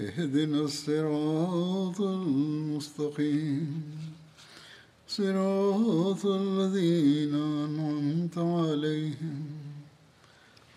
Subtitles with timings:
[0.00, 3.82] اهدنا الصراط المستقيم
[5.08, 9.46] صراط الذين أنعمت عليهم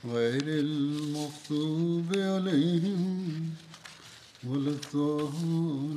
[0.05, 3.55] غير المغضوب عليهم
[4.47, 5.89] ولا الضالين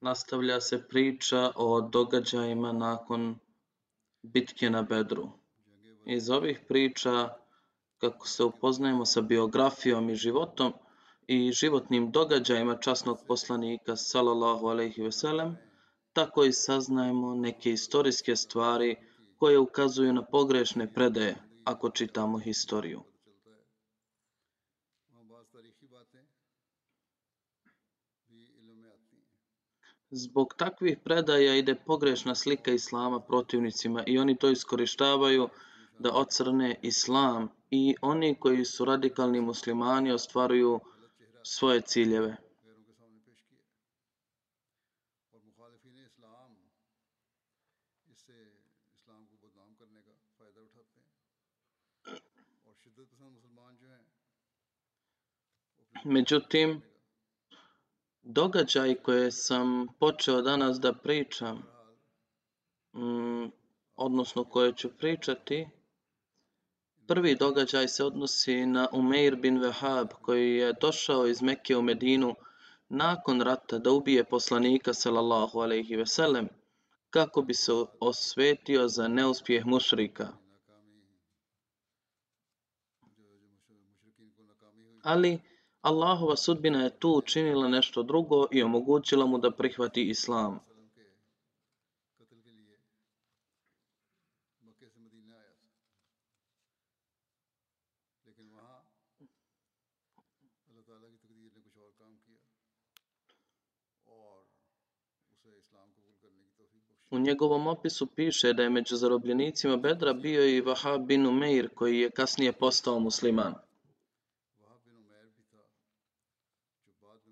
[0.00, 3.38] Nastavlja se priča o događajima nakon
[4.22, 5.30] bitke na Bedru.
[6.06, 7.28] Iz ovih priča,
[7.99, 10.73] kako se upoznajemo sa biografijom i životom
[11.27, 15.57] i životnim događajima časnog poslanika sallallahu alejhi ve sellem,
[16.13, 18.95] tako i saznajemo neke istorijske stvari
[19.37, 23.03] koje ukazuju na pogrešne predaje ako čitamo historiju.
[30.11, 35.49] Zbog takvih predaja ide pogrešna slika islama protivnicima i oni to iskorištavaju
[35.99, 40.79] da ocrne islam i oni koji su radikalni muslimani ostvaruju
[41.43, 42.37] svoje ciljeve.
[56.05, 56.81] Međutim,
[58.21, 61.57] događaj koje sam počeo danas da pričam,
[62.93, 63.51] mm,
[63.95, 65.67] odnosno koje ću pričati,
[67.09, 72.35] prvi događaj se odnosi na Umeir bin Wahab koji je došao iz Mekke u Medinu
[72.89, 76.49] nakon rata da ubije poslanika sallallahu alejhi ve sellem
[77.09, 80.27] kako bi se osvetio za neuspjeh mušrika.
[85.03, 85.39] Ali
[85.81, 90.68] Allahova sudbina je tu učinila nešto drugo i omogućila mu da prihvati islam.
[107.11, 111.99] U njegovom opisu piše da je među zarobljenicima Bedra bio i Wahab bin Umeir koji
[111.99, 113.53] je kasnije postao musliman.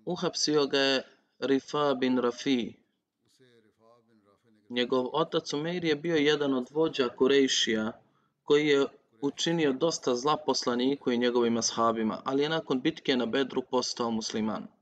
[0.04, 1.02] Uhapsio ga je
[1.38, 2.72] Rifa bin Rafi.
[4.68, 7.92] Njegov otac Umeir je bio jedan od vođa Kurejšija
[8.44, 8.86] koji je
[9.20, 14.77] učinio dosta zla poslaniku i njegovim ashabima, ali je nakon bitke na Bedru postao musliman.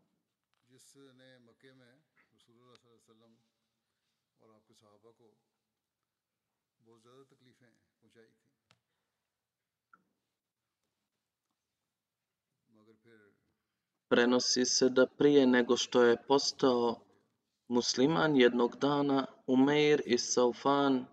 [14.17, 17.01] Prenosi se da prije nego što je postao
[17.69, 21.07] musliman jednog dana Umeir i Saufan,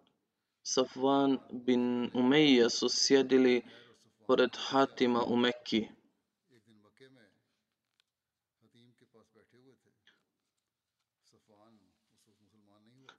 [0.61, 3.61] Safvan bin Umeija su sjedili
[4.27, 5.87] pored Hatima u Mekki.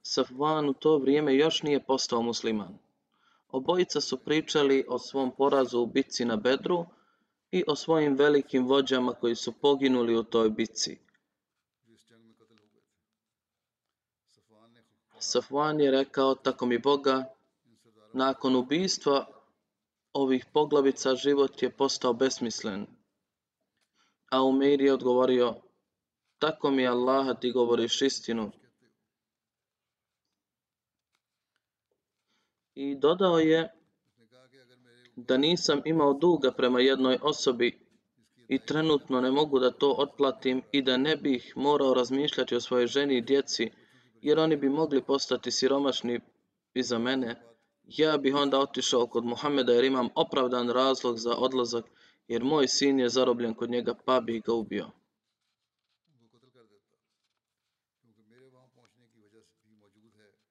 [0.02, 2.78] Safvan u to vrijeme još nije postao musliman.
[3.48, 6.86] Obojica su pričali o svom porazu u bitci na Bedru,
[7.54, 10.98] i o svojim velikim vođama koji su poginuli u toj bitci.
[15.18, 17.24] Safwan je rekao, tako mi Boga,
[18.12, 19.26] nakon ubistva
[20.12, 22.86] ovih poglavica život je postao besmislen.
[24.30, 25.54] A Umeir je odgovorio,
[26.38, 28.50] tako mi Allaha ti govoriš istinu.
[32.74, 33.83] I dodao je,
[35.16, 37.78] da nisam imao duga prema jednoj osobi
[38.48, 42.86] i trenutno ne mogu da to otplatim i da ne bih morao razmišljati o svojoj
[42.86, 43.70] ženi i djeci,
[44.22, 46.20] jer oni bi mogli postati siromašni
[46.74, 47.42] iza mene.
[47.86, 51.84] Ja bih onda otišao kod Muhameda jer imam opravdan razlog za odlazak,
[52.28, 54.90] jer moj sin je zarobljen kod njega pa bi ga ubio.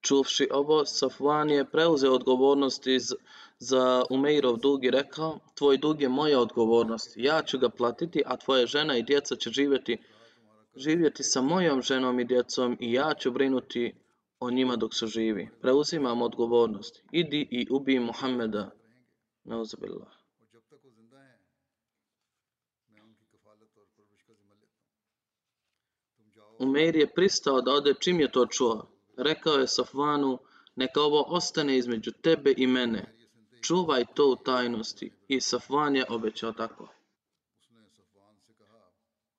[0.02, 2.98] Čuvši ovo, Safvan je preuzeo odgovornosti
[3.64, 8.38] za Umeirov dug i rekao, tvoj dug je moja odgovornost, ja ću ga platiti, a
[8.38, 9.98] tvoja žena i djeca će živjeti,
[10.76, 13.94] živjeti sa mojom ženom i djecom i ja ću brinuti
[14.40, 15.50] o njima dok su živi.
[15.62, 17.04] Preuzimam odgovornost.
[17.12, 18.72] Idi i ubij Muhammeda.
[19.44, 20.08] Neuzabillah.
[26.60, 28.88] Umeir je pristao da ode čim je to čuo.
[29.18, 30.38] Rekao je Safvanu,
[30.76, 33.13] neka ovo ostane između tebe i mene
[33.64, 35.12] čuvaj to u tajnosti.
[35.28, 36.88] I Safvan je obećao tako.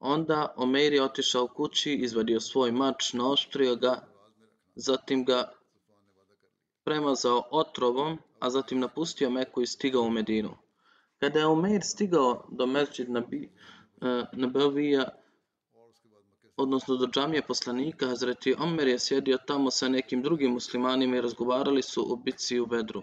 [0.01, 4.07] Onda Omer je otišao kući, izvadio svoj mač, naoštrio ga,
[4.75, 5.53] zatim ga
[6.85, 10.57] premazao otrovom, a zatim napustio Meku i stigao u Medinu.
[11.19, 15.09] Kada je Omer stigao do Merčid na eh, Nabavija,
[16.57, 21.83] odnosno do džamije poslanika, Hazreti Omer je sjedio tamo sa nekim drugim muslimanima i razgovarali
[21.83, 23.03] su o bici u bedru.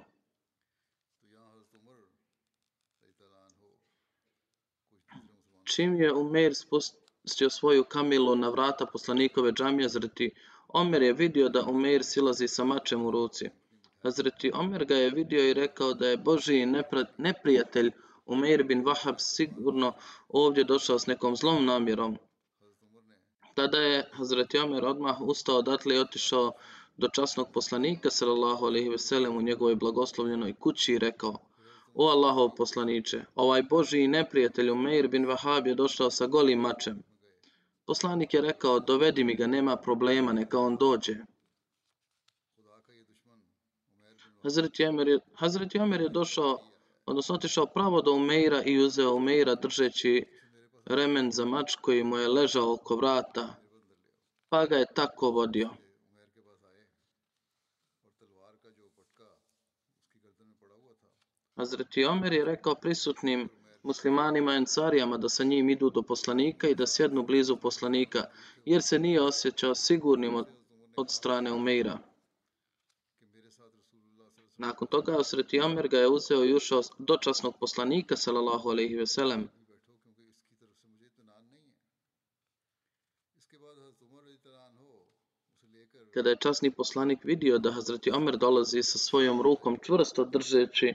[5.72, 10.32] Čim je Umeir spustio svoju kamilu na vrata poslanikove džamije, Hazreti
[10.68, 13.46] Omer je vidio da Umeir silazi sa mačem u ruci.
[14.04, 17.92] Hazreti Omer ga je vidio i rekao da je nepra- neprijatelj
[18.26, 19.94] Umeir bin Wahab sigurno
[20.30, 22.18] ovdje došao s nekom zlom namjerom.
[23.56, 26.52] Tada je Hazreti Omer odmah ustao odatle i otišao
[26.98, 31.38] do časnog poslanika sallallahu alejhi ve sellem u njegovoj blagoslovljenoj kući i rekao:
[31.94, 37.04] o Allahov poslaniče, ovaj Božiji neprijatelj Umeir bin Vahab je došao sa golim mačem.
[37.86, 41.16] Poslanik je rekao, dovedi mi ga, nema problema, neka on dođe.
[44.44, 46.60] Hazreti Omer je, Hazreti Omer je došao,
[47.06, 50.26] odnosno otišao pravo do Umeira i uzeo Umeira držeći
[50.86, 53.56] remen za mač koji mu je ležao oko vrata,
[54.50, 55.70] pa ga je tako vodio.
[61.62, 63.50] Hazreti Omer je rekao prisutnim
[63.84, 68.24] muslimanima i encarijama da sa njim idu do poslanika i da sjednu blizu poslanika,
[68.66, 70.48] jer se nije osjećao sigurnim od,
[70.96, 72.00] od strane Umeira.
[74.58, 79.50] Nakon toga Hazreti Omer ga je uzeo i ušao dočasnog poslanika, sallallahu alaihi veselem.
[86.14, 90.94] Kada je časni poslanik vidio da Hazreti Omer dolazi sa svojom rukom čvrsto držeći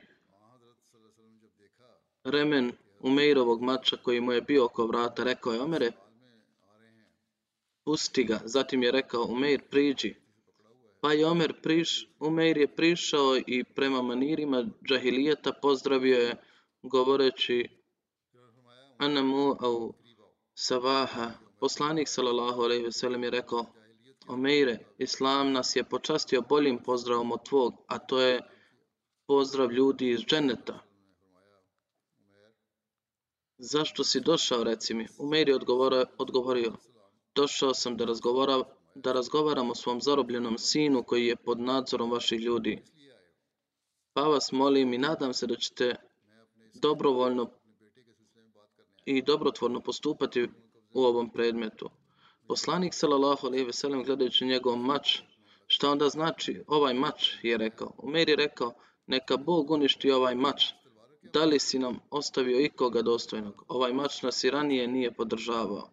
[2.27, 5.93] remen Umeirovog mača koji mu je bio oko vrata, rekao je Omere,
[7.85, 8.41] pusti ga.
[8.45, 10.15] Zatim je rekao Umeir, priđi.
[11.01, 16.37] Pa je Omer priš, Umeir je prišao i prema manirima džahilijeta pozdravio je
[16.83, 17.69] govoreći
[18.99, 19.93] Anamu au
[20.55, 21.31] Savaha.
[21.61, 23.67] Poslanik sallallahu alejhi ve sellem je rekao:
[24.29, 28.41] Omeire, islam nas je počastio boljim pozdravom od tvog, a to je
[29.27, 30.86] pozdrav ljudi iz dženeta.
[33.59, 35.07] Zašto si došao, reci mi?
[35.47, 35.55] Je
[36.19, 36.73] odgovorio,
[37.35, 38.63] došao sam da, razgovara,
[38.95, 42.83] da razgovaram o svom zarobljenom sinu koji je pod nadzorom vaših ljudi.
[44.13, 45.95] Pa vas molim i nadam se da ćete
[46.75, 47.51] dobrovoljno
[49.05, 50.49] i dobrotvorno postupati
[50.93, 51.91] u ovom predmetu.
[52.49, 55.21] Poslanik sallallahu alejhi ve sellem gledajući njegov mač,
[55.67, 57.95] šta onda znači ovaj mač, je rekao.
[57.99, 58.75] Umer rekao,
[59.07, 60.73] neka Bog uništi ovaj mač.
[61.33, 63.65] Da li si nam ostavio ikoga dostojnog?
[63.69, 65.91] Ovaj mač nas i ranije nije podržavao.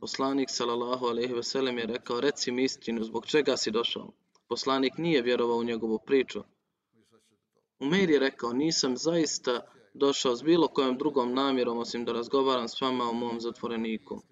[0.00, 4.12] Poslanik sallallahu alejhi ve sellem je rekao, reci mi istinu, zbog čega si došao?
[4.48, 6.42] Poslanik nije vjerovao u njegovu priču.
[7.80, 9.60] Umer je rekao, nisam zaista
[9.94, 14.22] došao s bilo kojom drugom namjerom osim da razgovaram s vama o mom zatvoreniku.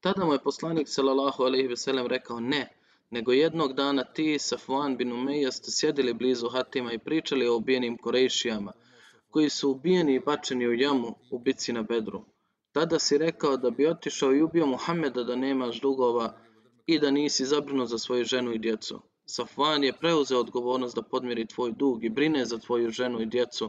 [0.00, 2.75] Tada mu je poslanik sallallahu alejhi ve sellem rekao ne,
[3.10, 7.56] nego jednog dana ti i Safwan bin Umeja ste sjedili blizu Hatima i pričali o
[7.56, 8.72] ubijenim Korejšijama,
[9.30, 12.24] koji su ubijeni i bačeni u jamu u bici na Bedru.
[12.72, 16.38] Tada si rekao da bi otišao i ubio Muhameda da nemaš dugova
[16.86, 19.00] i da nisi zabrinut za svoju ženu i djecu.
[19.26, 23.68] Safwan je preuzeo odgovornost da podmiri tvoj dug i brine za tvoju ženu i djecu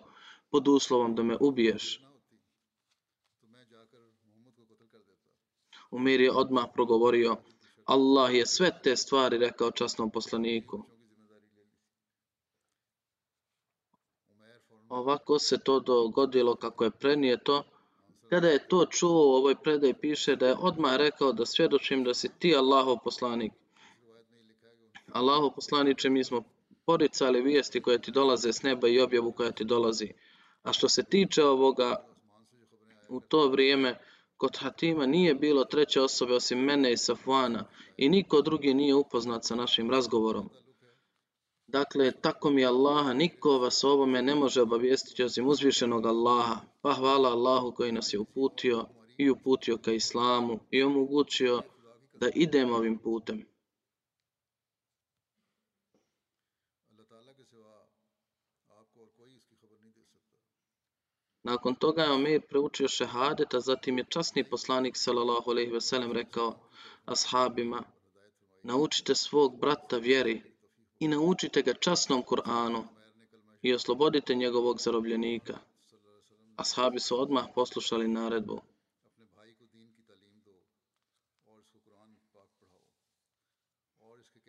[0.52, 2.04] pod uslovom da me ubiješ.
[5.92, 7.36] Umir je odmah progovorio,
[7.88, 10.84] Allah je sve te stvari rekao časnom poslaniku.
[14.90, 17.64] Ovako se to dogodilo kako je prenijeto.
[18.30, 22.14] Kada je to čuo u ovoj predaj piše da je odmah rekao da svjedočim da
[22.14, 23.52] si ti Allahov poslanik.
[25.12, 26.44] Allahov poslaniče, mi smo
[26.86, 30.14] poricali vijesti koje ti dolaze s neba i objavu koja ti dolazi.
[30.64, 32.06] A što se tiče ovoga,
[33.10, 34.00] u to vrijeme
[34.38, 37.66] kod Hatima nije bilo treće osobe osim mene i Safvana
[37.98, 40.50] i niko drugi nije upoznat sa našim razgovorom.
[41.68, 46.56] Dakle, tako mi Allaha, niko vas ovome ne može obavijestiti osim uzvišenog Allaha.
[46.82, 48.86] Pa hvala Allahu koji nas je uputio
[49.18, 51.62] i uputio ka Islamu i omogućio
[52.14, 53.46] da idemo ovim putem.
[61.48, 66.12] Nakon toga je Omer preučio šehadet, a zatim je časni poslanik sallallahu alejhi ve sellem
[66.12, 66.48] rekao
[67.06, 67.84] ashabima:
[68.64, 70.42] Naučite svog brata vjeri
[71.00, 72.84] i naučite ga časnom Kur'anu
[73.62, 75.58] i oslobodite njegovog zarobljenika.
[76.56, 78.62] Ashabi su odmah poslušali naredbu.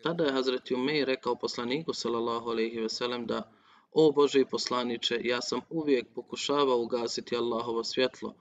[0.03, 3.58] Tada je Hazreti Umej rekao poslaniku sallallahu alejhi ve sellem da
[3.93, 8.35] o Boži poslaniče, ja sam uvijek pokušavao ugasiti Allahovo svjetlo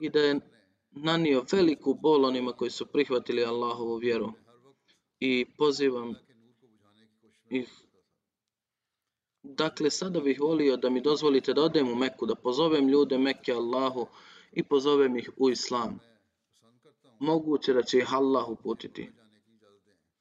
[0.00, 0.40] i da je
[0.90, 4.32] nanio veliku bol onima koji su prihvatili Allahovu vjeru.
[5.20, 6.14] I pozivam
[7.50, 7.68] ih.
[9.42, 13.52] Dakle, sada bih volio da mi dozvolite da odem u Meku, da pozovem ljude Mekke
[13.52, 14.06] Allahu
[14.52, 15.98] i pozovem ih u Islam.
[17.18, 19.10] Moguće da će ih Allah uputiti.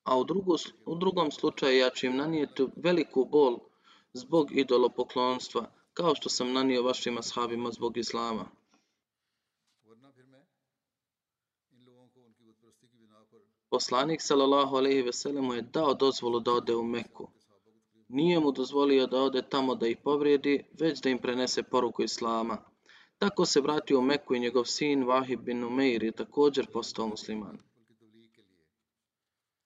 [0.03, 3.59] A u, drugu, u drugom slučaju ja ću im nanijeti veliku bol
[4.13, 8.45] zbog idolopoklonstva, kao što sam nanio vašim ashabima zbog Islama.
[13.69, 17.29] Poslanik sallallahu alejhi ve sellem mu je dao dozvolu da ode u Meku.
[18.07, 22.57] Nije mu dozvolio da ode tamo da ih povrijedi, već da im prenese poruku Islama.
[23.17, 27.70] Tako se vratio u Meku i njegov sin Vahib bin Umeir je također postao musliman.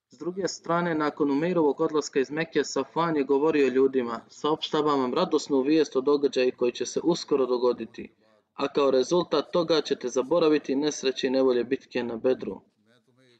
[0.08, 5.60] S druge strane, nakon Umeirovog odlaska iz Mekke, Safan je govorio ljudima, saopštavam vam radosnu
[5.60, 8.12] vijest o događaju koji će se uskoro dogoditi,
[8.54, 12.60] a kao rezultat toga ćete zaboraviti nesreći i nevolje bitke na Bedru.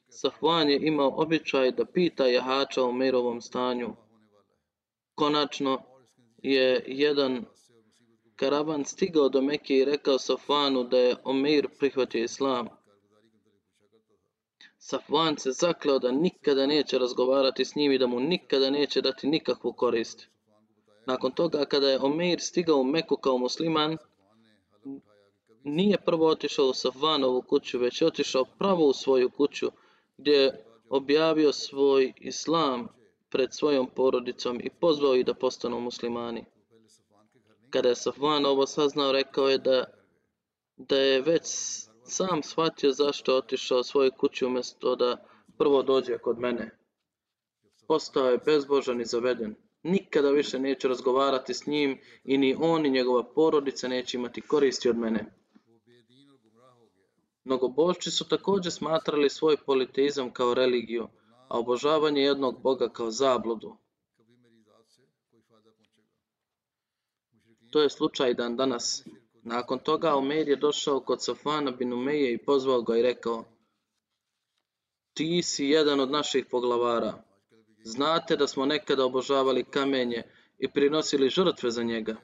[0.09, 3.97] Safvan je imao običaj da pita jahača o Umeirovom stanju.
[5.15, 5.83] Konačno
[6.43, 7.45] je jedan
[8.37, 12.69] karavan stigao do Mekke i rekao Safvanu da je Omeir prihvatio islam.
[14.89, 19.27] Safvan se zakleo da nikada neće razgovarati s njim i da mu nikada neće dati
[19.27, 20.29] nikakvu korist.
[21.07, 23.97] Nakon toga, kada je Omeir stigao u Meku kao musliman,
[25.65, 29.67] nije prvo otišao u Safvanovu kuću, već je otišao pravo u svoju kuću,
[30.17, 32.89] gdje je objavio svoj islam
[33.31, 36.45] pred svojom porodicom i pozvao ih da postanu muslimani.
[37.71, 39.85] Kada je Safvan ovo saznao, rekao je da,
[40.77, 41.47] da je već
[42.07, 45.27] sam shvatio zašto je otišao svoju kuću umjesto da
[45.59, 46.79] prvo dođe kod mene.
[47.89, 49.55] Postao je bezbožan i zaveden.
[49.83, 54.89] Nikada više neće razgovarati s njim i ni on ni njegova porodica neće imati koristi
[54.89, 55.33] od mene.
[57.45, 61.09] Mnogobošći su također smatrali svoj politeizam kao religiju,
[61.49, 63.77] a obožavanje jednog Boga kao zabludu.
[67.71, 69.05] To je slučaj dan danas.
[69.47, 73.45] Nakon toga Omer je došao kod Safana bin Umeje i pozvao ga i rekao
[75.15, 77.23] Ti si jedan od naših poglavara.
[77.85, 80.23] Znate da smo nekada obožavali kamenje
[80.59, 82.17] i prinosili žrtve za njega.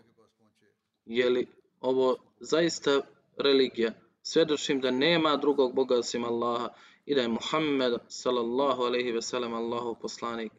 [1.04, 1.46] Je li
[1.80, 3.00] ovo zaista
[3.36, 3.92] religija?
[4.22, 6.68] Svjedočim da nema drugog Boga osim Allaha
[7.04, 10.52] i da je Muhammed sallallahu alaihi ve sellem Allahov poslanik.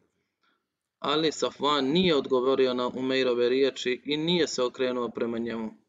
[0.98, 5.83] Ali Safvan nije odgovorio na Umeirove riječi i nije se okrenuo prema njemu.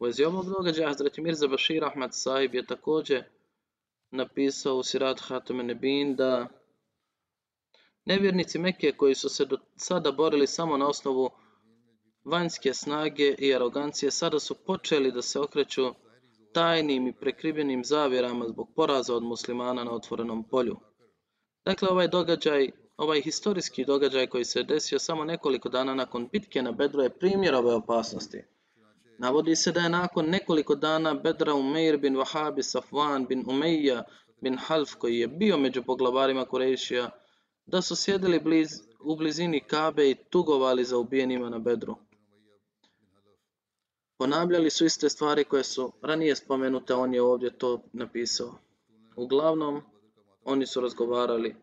[0.00, 3.24] U vezi ovog događaja Hazreti Mirza Bashir Ahmad Sahib je također
[4.10, 6.48] napisao u Sirat Hatame Nebin da
[8.04, 11.30] nevjernici Mekke koji su se do sada borili samo na osnovu
[12.24, 15.94] vanjske snage i arogancije sada su počeli da se okreću
[16.52, 20.76] tajnim i prekrivenim zavjerama zbog poraza od muslimana na otvorenom polju.
[21.64, 26.72] Dakle, ovaj događaj, ovaj historijski događaj koji se desio samo nekoliko dana nakon bitke na
[26.72, 28.42] Bedru je primjer ove opasnosti.
[29.20, 34.04] Navodi se da je nakon nekoliko dana Bedra Umeir bin Wahabi Safwan bin Umeija
[34.40, 37.10] bin Half koji je bio među poglavarima Kurešija,
[37.66, 38.68] da su sjedili bliz,
[39.00, 41.96] u blizini Kabe i tugovali za ubijenima na Bedru.
[44.18, 48.54] Ponavljali su iste stvari koje su ranije spomenute, on je ovdje to napisao.
[49.16, 49.82] Uglavnom,
[50.44, 51.56] oni su razgovarali.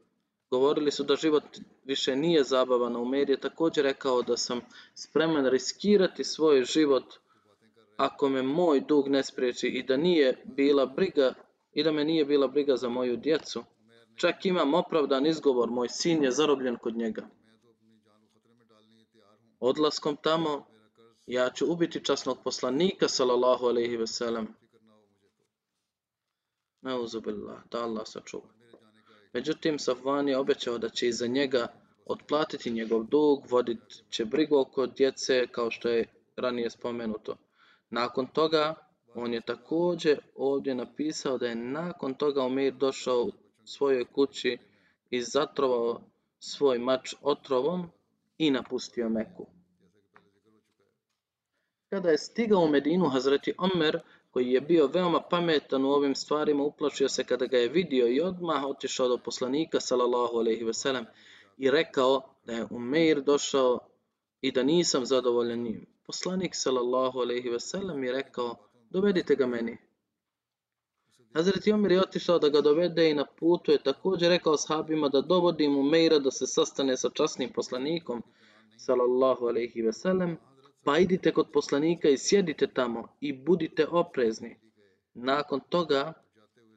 [0.51, 1.43] Govorili su da život
[1.83, 4.61] više nije zabavan, a Umer je također rekao da sam
[4.95, 7.03] spreman riskirati svoj život
[7.97, 11.33] ako me moj dug ne spriječi i da nije bila briga
[11.73, 13.63] i da me nije bila briga za moju djecu.
[14.15, 17.27] Čak imam opravdan izgovor, moj sin je zarobljen kod njega.
[19.59, 20.65] Odlaskom tamo,
[21.25, 24.47] ja ću ubiti časnog poslanika, salallahu alaihi veselam.
[26.81, 28.49] Neuzubillah, da Allah sačuva.
[29.33, 31.67] Međutim, Safvan je obećao da će iza njega
[32.05, 37.37] otplatiti njegov dug, vodit će brigu oko djece, kao što je ranije spomenuto.
[37.89, 38.75] Nakon toga,
[39.15, 43.31] on je također ovdje napisao da je nakon toga Umir došao u
[43.65, 44.57] svojoj kući
[45.09, 46.01] i zatrovao
[46.39, 47.89] svoj mač otrovom
[48.37, 49.47] i napustio Meku.
[51.89, 53.99] Kada je stigao u Medinu, Hazreti Omer,
[54.31, 58.21] koji je bio veoma pametan u ovim stvarima, uplašio se kada ga je vidio i
[58.21, 61.05] odmah otišao do poslanika, sallallahu alaihi veselem,
[61.57, 63.79] i rekao da je Umeir došao
[64.41, 65.96] i da nisam zadovoljan njim.
[66.07, 68.55] Poslanik, sallallahu alaihi veselem, je rekao,
[68.89, 69.77] dovedite ga meni.
[71.33, 75.21] Hazreti Omer je otišao da ga dovede i na putu je također rekao sahabima da
[75.21, 78.23] dovodi Umeira da se sastane sa časnim poslanikom,
[78.77, 80.37] sallallahu alaihi veselem,
[80.83, 84.59] pa idite kod poslanika i sjedite tamo i budite oprezni.
[85.13, 86.13] Nakon toga,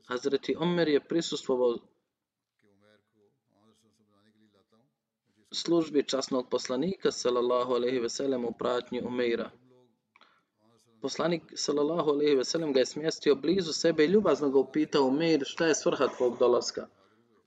[0.08, 1.78] Hazreti Omer je prisustvovao
[5.52, 9.50] službi časnog poslanika, sallallahu alaihi veselem, u pratnji Umeira.
[11.02, 15.66] Poslanik, sallallahu alaihi veselem, ga je smjestio blizu sebe i ljubazno ga upitao Umeir šta
[15.66, 16.86] je svrha tvog dolaska.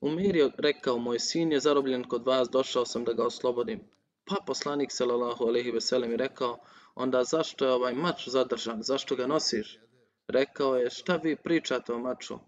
[0.02, 3.80] Umeir je rekao, moj sin je zarobljen kod vas, došao sam da ga oslobodim.
[4.26, 6.58] Pa poslanik, sallallahu alaihi veselem, je rekao,
[6.96, 9.80] onda zašto je ovaj mač zadržan, zašto ga nosiš?
[10.28, 12.40] Rekao je, šta vi pričate o maču?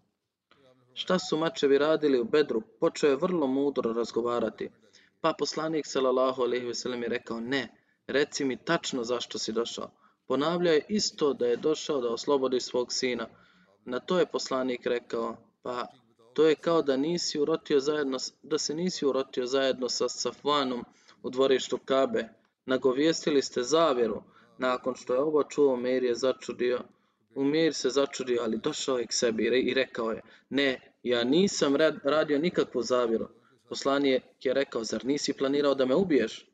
[0.94, 2.62] Šta su mačevi radili u Bedru?
[2.80, 4.70] Počeo je vrlo mudro razgovarati.
[5.26, 7.70] Pa poslanik sallallahu alejhi ve sellem je rekao: "Ne,
[8.08, 9.92] reci mi tačno zašto si došao."
[10.28, 13.28] Ponavljao je isto da je došao da oslobodi svog sina.
[13.86, 15.88] Na to je poslanik rekao: "Pa
[16.34, 20.86] to je kao da nisi urotio zajedno da se nisi urotio zajedno sa Safvanom
[21.24, 22.30] u dvorištu Kabe.
[22.66, 24.22] Nagovijestili ste zavjeru."
[24.58, 26.80] Nakon što je ovo čuo, Mir je začudio.
[27.36, 31.24] Umir se začudio, ali došao je k sebi i re- i rekao je, ne, ja
[31.24, 33.28] nisam rad- radio nikakvu zavjeru.
[33.70, 36.46] Poslanik je rekao, zar nisi planirao da me ubiješ?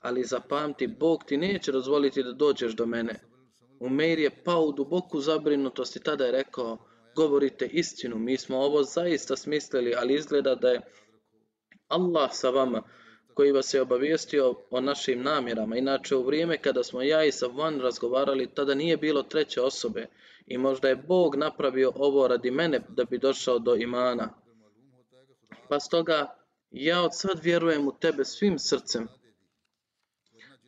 [0.00, 3.20] Ali zapamti, Bog ti neće dozvoliti da dođeš do mene.
[3.80, 6.78] Umeir je pao u duboku zabrinutost i tada je rekao,
[7.16, 10.80] govorite istinu, mi smo ovo zaista smislili, ali izgleda da je
[11.88, 12.82] Allah sa vama,
[13.34, 15.76] koji vas je obavijestio o našim namjerama.
[15.76, 20.06] Inače, u vrijeme kada smo ja i Savvan razgovarali, tada nije bilo treće osobe
[20.46, 24.34] i možda je Bog napravio ovo radi mene da bi došao do imana.
[25.68, 26.39] Pa stoga,
[26.70, 29.08] ja od sad vjerujem u tebe svim srcem.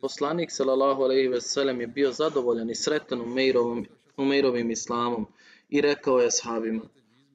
[0.01, 3.85] Poslanik sallallahu alejhi ve sellem je bio zadovoljan i sretan Umeirovom,
[4.17, 5.25] Umeirovim islamom
[5.69, 6.81] i rekao je ashabima: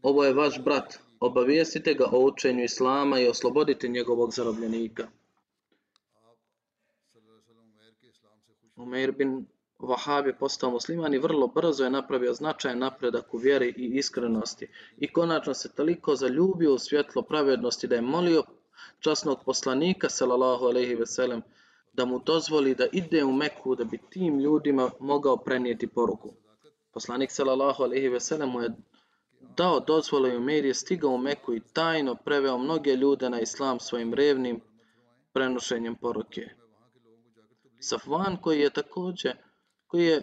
[0.03, 5.09] Ovo je vaš brat, obavijestite ga o učenju islama i oslobodite njegovog zarobljenika.
[8.77, 9.47] Umeir bin
[9.79, 14.69] Wahab je postao musliman i vrlo brzo je napravio značajan napredak u vjeri i iskrenosti
[14.97, 18.43] i konačno se toliko zaljubio u svjetlo pravednosti da je molio
[19.01, 21.43] časnog poslanika sallallahu alejhi ve sellem
[21.93, 26.33] da mu dozvoli da ide u Meku da bi tim ljudima mogao prenijeti poruku.
[26.93, 28.71] Poslanik sallallahu alejhi ve sellem mu je
[29.57, 33.81] dao dozvolu i Umeir je stigao u Meku i tajno preveo mnoge ljude na islam
[33.81, 34.61] svojim revnim
[35.33, 36.49] prenošenjem poruke.
[37.81, 39.37] Safvan koji je također
[39.87, 40.23] koji je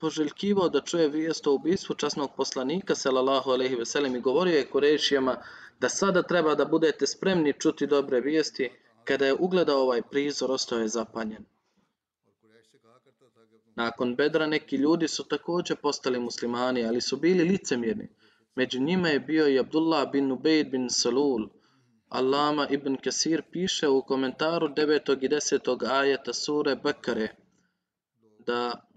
[0.00, 4.70] poželjkivao da čuje vijest o ubistvu časnog poslanika sallallahu alejhi ve sellem i govorio je
[4.70, 5.36] Kurešijama
[5.80, 8.70] da sada treba da budete spremni čuti dobre vijesti
[9.04, 11.44] kada je ugledao ovaj prizor ostao je zapanjen.
[13.76, 18.08] Nakon Bedra neki ljudi su također postali muslimani, ali su bili licemjerni.
[18.54, 21.48] Među njima je bio i Abdullah bin Ubejd bin Salul.
[22.08, 25.24] Allama ibn Kasir piše u komentaru 9.
[25.24, 25.90] i 10.
[25.90, 27.28] ajeta sure Bekare
[28.38, 28.87] da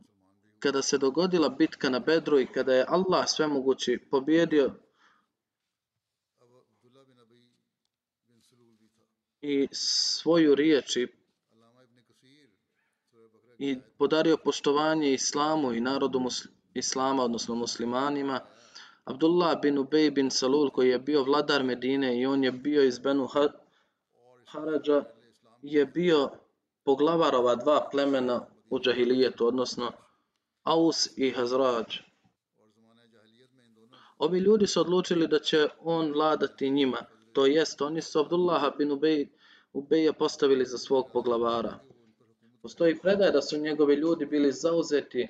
[0.62, 4.72] kada se dogodila bitka na Bedru i kada je Allah svemogući pobjedio
[9.42, 10.98] i svoju riječ
[13.60, 16.22] i, podario poštovanje islamu i narodu
[16.74, 18.42] islama, odnosno muslimanima,
[19.06, 23.00] Abdullah bin Ubej bin Salul koji je bio vladar Medine i on je bio iz
[23.00, 23.54] Benu Ha-
[24.46, 25.04] Haradža
[25.62, 26.30] je bio
[26.84, 29.92] poglavar ova dva plemena u džahilijetu, odnosno
[30.64, 31.98] Aus i Hazrađ.
[34.18, 38.92] Ovi ljudi su odlučili da će on vladati njima, to jest oni su Abdullaha bin
[38.92, 39.28] Ubej,
[39.74, 41.80] Ubeja postavili za svog poglavara.
[42.62, 45.28] Postoji predaj da su njegovi ljudi bili zauzeti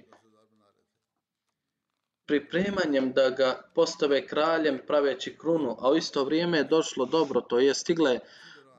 [2.26, 7.60] pripremanjem da ga postave kraljem praveći krunu, a u isto vrijeme je došlo dobro, to
[7.60, 8.20] je stigle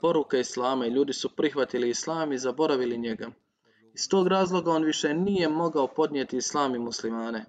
[0.01, 3.31] poruka Islama i ljudi su prihvatili Islam i zaboravili njega.
[3.95, 7.45] Iz tog razloga on više nije mogao podnijeti Islam i muslimane.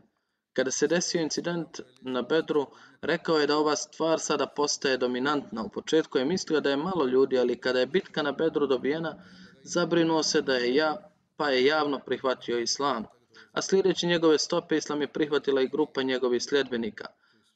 [0.53, 2.65] Kada se desio incident na Bedru,
[3.01, 5.63] rekao je da ova stvar sada postaje dominantna.
[5.63, 9.23] U početku je mislio da je malo ljudi, ali kada je bitka na Bedru dobijena,
[9.63, 13.06] zabrinuo se da je ja, pa je javno prihvatio Islam.
[13.51, 17.06] A sljedeći njegove stope Islam je prihvatila i grupa njegovih sljedbenika,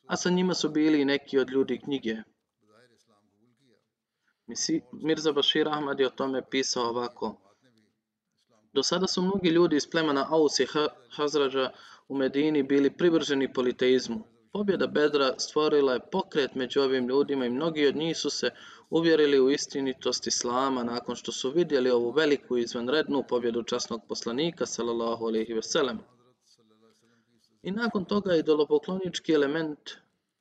[0.07, 2.15] a sa njima su bili i neki od ljudi knjige.
[4.91, 7.46] Mirza Bashir Ahmad je o tome pisao ovako.
[8.77, 10.65] Do sada su mnogi ljudi iz plemena Aus i
[11.15, 11.71] Hazrađa
[12.07, 14.23] u Medini bili privrženi politeizmu.
[14.53, 18.49] Pobjeda Bedra stvorila je pokret među ovim ljudima i mnogi od njih su se
[18.89, 25.25] uvjerili u istinitost Islama nakon što su vidjeli ovu veliku izvanrednu pobjedu časnog poslanika sallallahu
[25.25, 25.99] alejhi ve sellem.
[27.63, 29.79] I nakon toga idolopoklonički element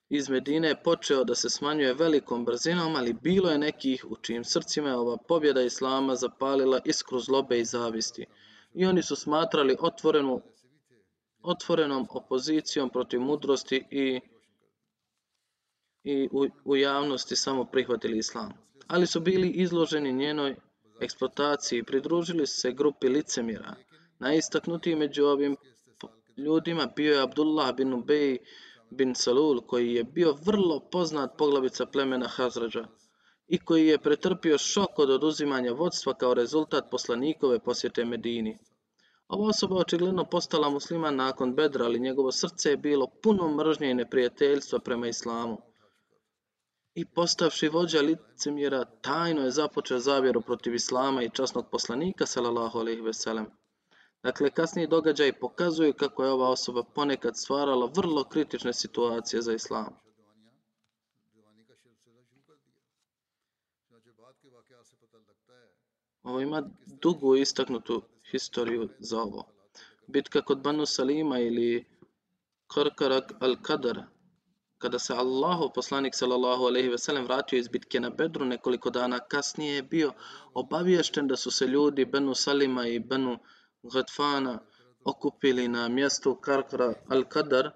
[0.09, 4.89] iz Medine počeo da se smanjuje velikom brzinom, ali bilo je nekih u čijim srcima
[4.89, 8.27] je ova pobjeda Islama zapalila iskru zlobe i zavisti.
[8.75, 10.43] I oni su smatrali otvorenu
[11.43, 14.21] otvorenom opozicijom protiv mudrosti i,
[16.05, 18.53] i u, u javnosti samo prihvatili islam.
[18.87, 20.57] Ali su bili izloženi njenoj
[21.01, 23.75] eksploataciji pridružili se grupi licemira.
[24.19, 25.57] Najistaknutiji među ovim
[26.37, 28.39] ljudima bio je Abdullah bin Ubej
[28.91, 32.87] bin Salul, koji je bio vrlo poznat poglavica plemena Hazrađa
[33.49, 38.59] i koji je pretrpio šok od oduzimanja vodstva kao rezultat poslanikove posjete Medini.
[39.29, 43.95] Ova osoba očigledno postala musliman nakon Bedra, ali njegovo srce je bilo puno mržnje i
[43.95, 45.59] neprijateljstva prema islamu.
[46.95, 53.01] I postavši vođa licemjera, tajno je započeo zavjeru protiv islama i časnog poslanika, sallallahu alaihi
[53.01, 53.47] veselem.
[54.27, 59.99] Dakle, kasniji događaji pokazuju kako je ova osoba ponekad stvarala vrlo kritične situacije za islam.
[66.23, 69.45] Ovo ima dugu istaknutu historiju za ovo.
[70.07, 71.85] Bitka kod Banu Salima ili
[72.67, 74.03] Karkarak al-Kadar,
[74.79, 79.19] kada se Allahu poslanik sallallahu alejhi ve sellem vratio iz bitke na Bedru nekoliko dana
[79.19, 80.13] kasnije je bio
[80.55, 83.39] obaviješten da su se ljudi Banu Salima i Banu
[83.93, 84.59] Ghatfana
[85.05, 87.71] okupili na mjestu Karkara al-Kadar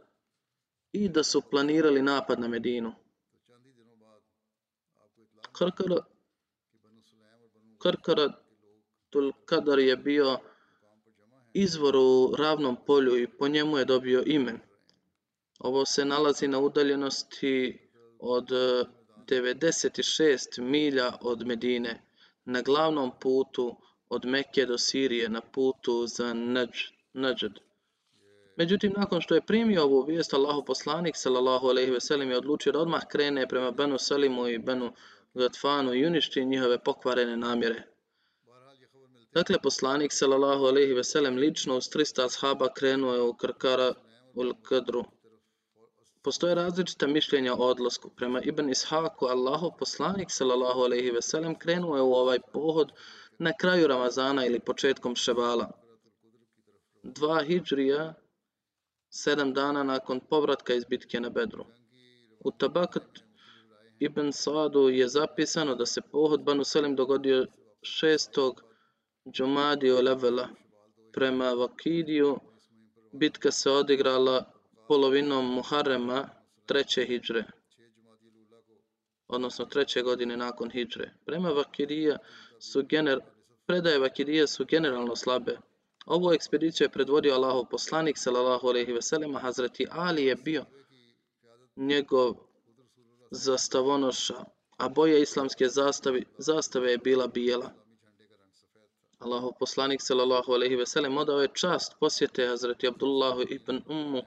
[0.92, 2.92] i da su planirali napad na Medinu.
[5.52, 5.96] Karkara
[7.78, 10.38] Karkaratul Kadar je bio
[11.52, 14.60] izvor u ravnom polju i po njemu je dobio ime.
[15.58, 17.78] Ovo se nalazi na udaljenosti
[18.18, 18.48] od
[19.26, 22.02] 96 milja od Medine,
[22.44, 23.76] na glavnom putu
[24.10, 26.34] od Mekke do Sirije, na putu za
[27.12, 27.58] Najd.
[28.56, 32.78] Međutim, nakon što je primio ovu vijest, Allahu poslanik, sallallahu alaihi veselim, je odlučio da
[32.78, 34.92] odmah krene prema Benu Salimu i Benu
[35.34, 37.82] Gatfanu i uništi njihove pokvarene namjere.
[39.32, 43.94] Dakle, poslanik sallallahu alejhi ve sellem lično uz 300 ashaba krenuo je u Karkara
[44.34, 45.04] ul Kadru.
[46.22, 48.10] Postoje različita mišljenja o odlasku.
[48.16, 52.92] Prema Ibn Ishaku, Allahu poslanik sallallahu alejhi ve sellem krenuo je u ovaj pohod
[53.40, 55.70] na kraju Ramazana ili početkom Ševala.
[57.02, 58.14] Dva hidžrija,
[59.10, 61.64] sedam dana nakon povratka iz bitke na Bedru.
[62.44, 63.22] U Tabakat
[63.98, 67.46] Ibn Sadu je zapisano da se pohod Banu Selim dogodio
[67.82, 68.52] 6.
[69.32, 70.48] Džumadio Levela.
[71.12, 72.38] Prema Vakidiju
[73.12, 74.52] bitka se odigrala
[74.88, 76.28] polovinom Muharrema
[76.66, 77.44] treće hidžre,
[79.28, 81.10] odnosno treće godine nakon hidžre.
[81.26, 82.18] Prema Vakidija
[82.60, 83.20] su gener,
[83.66, 85.58] predaje Vakidija su generalno slabe.
[86.06, 90.64] Ovu ekspediciju je predvodio Allahov poslanik, sallallahu alaihi veselima, Hazreti Ali je bio
[91.76, 92.34] njegov
[93.30, 94.44] zastavonoša,
[94.76, 97.72] a boja islamske zastave, zastave je bila bijela.
[99.18, 104.22] Allahov poslanik sallallahu alejhi ve sellem odao je čast posjete Hazreti Abdullahu ibn Ummu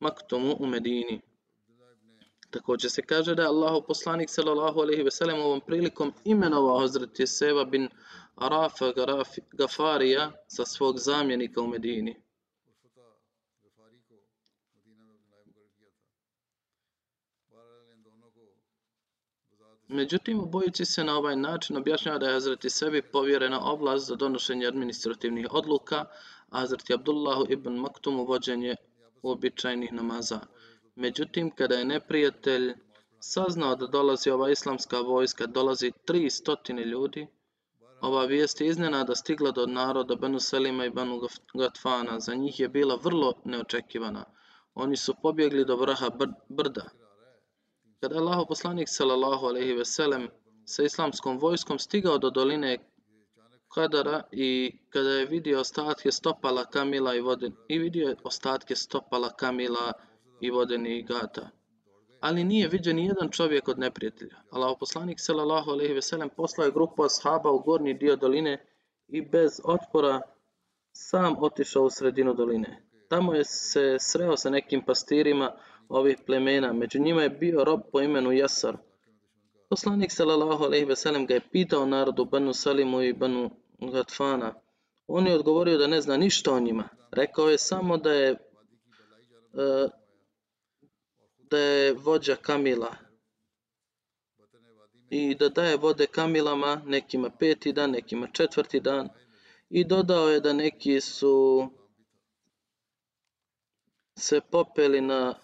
[0.00, 1.20] Maktumu u Medini.
[2.50, 7.26] Također se kaže da je Allahov poslanik sallallahu alejhi ve sellem ovom prilikom imenovao Hazreti
[7.26, 7.88] Seva bin
[8.36, 8.92] Arafa
[9.52, 12.16] Gafarija sa svog zamjenika u Medini.
[19.88, 24.66] Međutim, obojici se na ovaj način objašnjava da je Hazreti sebi povjerena oblast za donošenje
[24.66, 26.04] administrativnih odluka,
[26.48, 28.76] a Hazreti Abdullahu ibn Maktum vođenje
[29.22, 30.40] uobičajnih namaza.
[30.98, 32.74] Međutim, kada je neprijatelj
[33.20, 37.26] saznao da dolazi ova islamska vojska, dolazi tri stotine ljudi,
[38.00, 41.20] ova vijest je iznenada stigla do naroda Benu Selima i Benu
[41.54, 42.20] Gatfana.
[42.20, 44.24] Za njih je bila vrlo neočekivana.
[44.74, 46.10] Oni su pobjegli do vrha
[46.48, 46.84] brda.
[48.00, 50.28] Kada je Allah poslanik sallallahu alaihi ve sellem
[50.64, 52.78] sa islamskom vojskom stigao do doline
[53.74, 59.92] Kadara i kada je vidio ostatke stopala Kamila i voden, i vidio ostatke stopala Kamila
[60.40, 61.50] i vodenih gata.
[62.20, 64.36] Ali nije viđen ni jedan čovjek od neprijatelja.
[64.50, 68.66] Allah poslanik sallallahu alejhi ve sellem poslao je grupu ashaba u gornji dio doline
[69.08, 70.20] i bez otpora
[70.92, 72.82] sam otišao u sredinu doline.
[73.08, 75.52] Tamo je se sreo sa nekim pastirima
[75.88, 76.72] ovih plemena.
[76.72, 78.76] Među njima je bio rob po imenu Jasar.
[79.68, 83.50] Poslanik sallallahu alejhi ve sellem ga je pitao narodu Banu Salimu i Banu
[83.92, 84.54] Gatfana.
[85.06, 86.88] On je odgovorio da ne zna ništa o njima.
[87.12, 88.36] Rekao je samo da je e,
[91.50, 92.96] da je vođa Kamila
[95.10, 99.08] i da daje vode Kamilama nekima peti dan, nekima četvrti dan
[99.70, 101.68] i dodao je da neki su
[104.16, 105.34] se popeli na,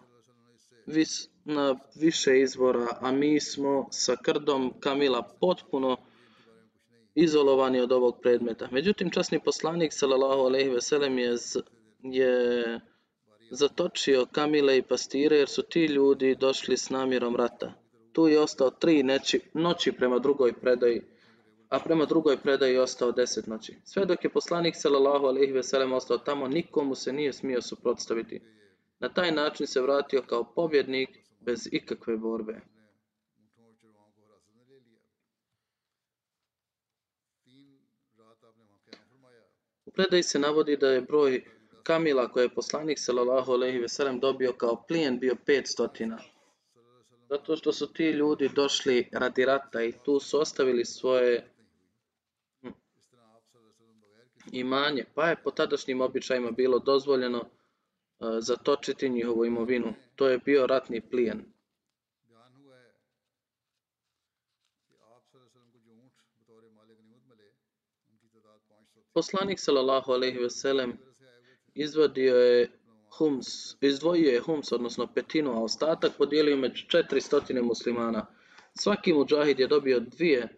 [0.87, 5.97] vis, na više izvora, a mi smo sa krdom Kamila potpuno
[7.15, 8.69] izolovani od ovog predmeta.
[8.71, 11.35] Međutim, časni poslanik sallallahu alejhi ve sellem je,
[12.03, 12.81] je
[13.51, 17.73] zatočio Kamile i pastire jer su ti ljudi došli s namjerom rata.
[18.13, 21.03] Tu je ostao tri neći, noći prema drugoj predaji,
[21.69, 23.77] a prema drugoj predaji je ostao deset noći.
[23.85, 28.41] Sve dok je poslanik sallallahu alejhi ve sellem ostao tamo, nikomu se nije smio suprotstaviti.
[29.01, 31.09] Na taj način se vratio kao pobjednik
[31.41, 32.61] bez ikakve borbe.
[39.87, 41.45] U predaji se navodi da je broj
[41.85, 46.19] kamila koje je poslanik sallallahu alejhi ve sellem dobio kao plijen bio 500.
[47.29, 51.51] Zato što su ti ljudi došli radi rata i tu su ostavili svoje
[52.63, 52.69] hm,
[54.53, 59.95] imanje, pa je po tadašnjim običajima bilo dozvoljeno uh, zatočiti njihovu imovinu.
[60.17, 61.45] To je bio ratni plijen.
[69.13, 70.99] Poslanik sallallahu alejhi ve sellem
[71.75, 72.71] izvadio je
[73.19, 73.47] hums,
[73.81, 78.27] izdvojio je hums, odnosno petinu, a ostatak podijelio među 400 muslimana.
[78.79, 80.49] Svaki muđahid je dobio dvije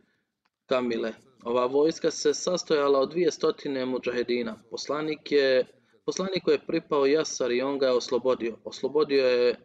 [0.67, 1.13] kamile.
[1.45, 4.63] Ova vojska se sastojala od dvije stotine muđahedina.
[4.71, 5.67] Poslanik je,
[6.05, 8.57] poslaniku je pripao Jasar i on ga je oslobodio.
[8.65, 9.57] Oslobodio je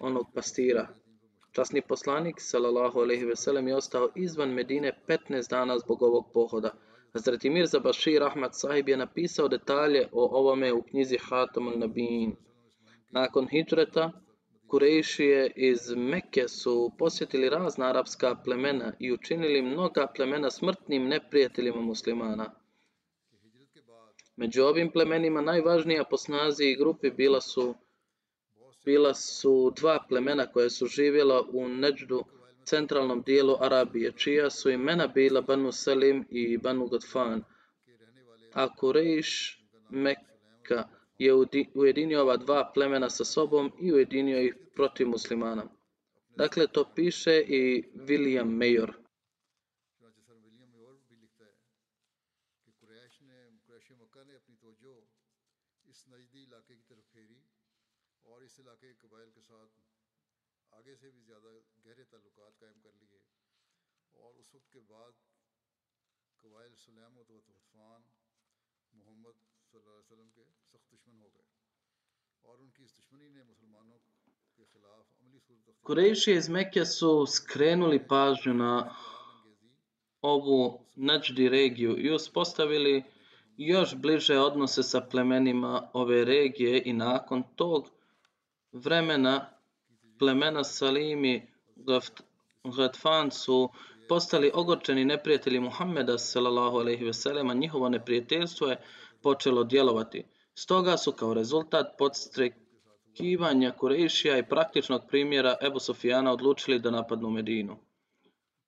[0.00, 0.88] onog pastira.
[1.52, 6.74] Časni poslanik, salallahu alaihi veselem, je ostao izvan Medine 15 dana zbog ovog pohoda.
[7.12, 12.36] Hazreti Mirza Bashir Ahmad sahib je napisao detalje o ovome u knjizi Hatam al-Nabin.
[13.10, 14.12] Nakon hijreta,
[14.66, 22.54] Kurejšije iz Mekke su posjetili razna arapska plemena i učinili mnoga plemena smrtnim neprijateljima muslimana.
[24.36, 27.74] Među ovim plemenima najvažnija po snazi i grupi bila su,
[28.84, 32.24] bila su dva plemena koje su živjela u Neđdu,
[32.64, 37.42] centralnom dijelu Arabije, čija su imena bila Banu Salim i Banu Gotfan.
[38.52, 41.34] A Kurejš Mekka je
[41.74, 45.68] ujedinio ova dva plemena sa sobom i ujedinio ih protiv muslimana.
[46.36, 49.00] Dakle, to piše i William Mayor.
[55.90, 57.40] اس نجدی علاقے کی طرف پھیری
[58.22, 59.89] اور اس علاقے کے قبائل کے ساتھ
[60.71, 61.51] आगे से भी ज़्यादा
[61.85, 63.19] गहरे ताल्लुकात कायम कर लिए
[64.23, 65.13] और उस वक्त के बाद
[66.43, 68.01] कबाइल सलेम व गतफान
[68.93, 69.37] मोहम्मद
[69.75, 71.47] वसल्लम के सख्त दुश्मन हो गए
[72.45, 73.97] और उनकी इस दुश्मनी ने मुसलमानों
[74.57, 78.71] के खिलाफ अमली सूरत Kurejši iz Mekke su skrenuli pažnju na
[80.23, 80.59] ovu
[81.09, 82.95] Nađdi regiju i uspostavili
[83.59, 87.91] još bliže odnose sa plemenima ove regije i nakon tog
[88.73, 89.35] vremena
[90.20, 91.46] plemena Salimi
[92.76, 93.68] Gatfan su
[94.08, 98.76] postali ogorčeni neprijatelji Muhammeda sallallahu alejhi ve sellema, njihovo neprijateljstvo je
[99.22, 100.24] počelo djelovati.
[100.54, 107.76] Stoga su kao rezultat podstrekivanja Kurešija i praktičnog primjera Ebu Sufijana odlučili da napadnu Medinu.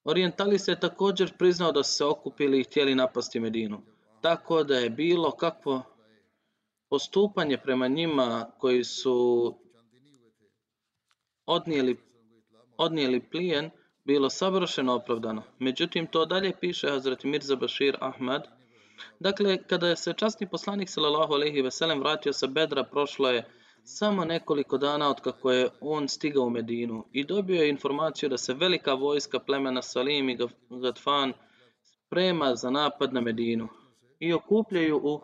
[0.03, 3.81] Orientalist je također priznao da su se okupili i htjeli napasti Medinu.
[4.21, 5.81] Tako da je bilo kakvo
[6.89, 9.55] postupanje prema njima koji su
[11.45, 11.97] odnijeli
[12.77, 13.69] odnijeli plijen
[14.05, 15.43] bilo savršeno opravdano.
[15.59, 18.47] Međutim, to dalje piše Hazret Mirza Bashir Ahmad.
[19.19, 23.45] Dakle, kada se časni poslanik sallallahu alejhi ve sellem vratio sa Bedra, prošlo je
[23.83, 28.37] samo nekoliko dana od kako je on stigao u Medinu i dobio je informaciju da
[28.37, 30.37] se velika vojska plemena Salim i
[30.69, 31.33] Gatfan
[31.83, 33.67] sprema za napad na Medinu
[34.19, 35.21] i okupljaju u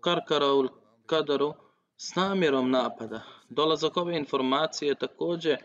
[0.00, 0.68] Karkaraul
[1.06, 1.54] Kadaru
[1.96, 3.22] s namjerom napada.
[3.50, 5.60] Dolazak ove informacije također e,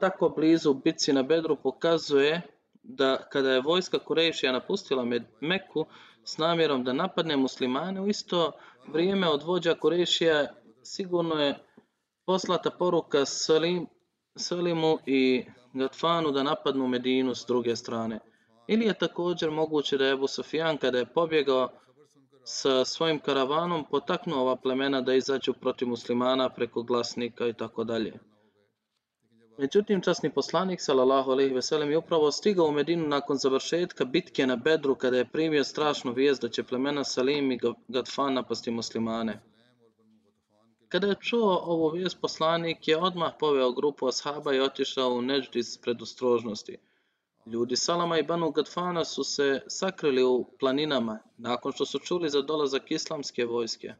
[0.00, 2.42] tako blizu bitci na Bedru pokazuje
[2.82, 5.04] da kada je vojska Kurešija napustila
[5.40, 5.86] Meku
[6.24, 8.52] s namjerom da napadne muslimane, u isto
[8.92, 10.46] vrijeme od vođa Kurešija
[10.82, 11.58] sigurno je
[12.26, 13.24] poslata poruka
[14.36, 18.18] Salimu i Gatfanu da napadnu Medinu s druge strane.
[18.66, 21.68] Ili je također moguće da je Ebu Sufjan kada je pobjegao
[22.48, 28.12] sa svojim karavanom potaknuo ova plemena da izađu protiv muslimana preko glasnika i tako dalje.
[29.58, 34.46] Međutim, časni poslanik sallallahu alejhi ve sellem je upravo stigao u Medinu nakon završetka bitke
[34.46, 37.58] na Bedru kada je primio strašnu vijest da će plemena Salim i
[37.88, 39.40] Gadfan napasti muslimane.
[40.88, 45.62] Kada je čuo ovu vijest, poslanik je odmah poveo grupu ashaba i otišao u Neždi
[45.62, 46.78] s predostrožnosti.
[47.52, 52.42] Ljudi Salama i Banu Gadfana su se sakrili u planinama nakon što su čuli za
[52.42, 53.94] dolazak islamske vojske.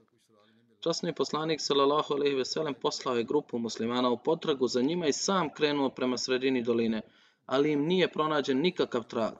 [0.80, 5.12] Časni poslanik sallallahu alejhi ve sellem poslao je grupu muslimana u potragu za njima i
[5.12, 7.02] sam krenuo prema sredini doline,
[7.46, 9.32] ali im nije pronađen nikakav trag.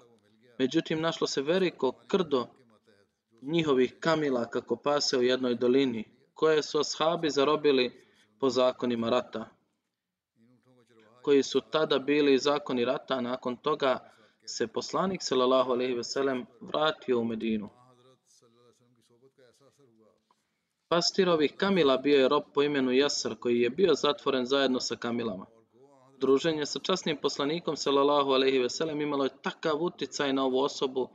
[0.59, 2.47] Međutim, našlo se veliko krdo
[3.43, 8.07] njihovih kamila kako pase u jednoj dolini, koje su ashabi zarobili
[8.41, 9.58] po zakonima rata,
[11.29, 14.13] koji su tada bili zakoni rata, nakon toga
[14.45, 17.69] se poslanik sallallahu alejhi ve sellem vratio u Medinu.
[20.89, 24.97] Pastir ovih kamila bio je rob po imenu Jasar koji je bio zatvoren zajedno sa
[24.97, 25.47] kamilama.
[26.19, 31.09] Druženje sa časnim poslanikom sallallahu alejhi ve sellem imalo je takav uticaj na ovu osobu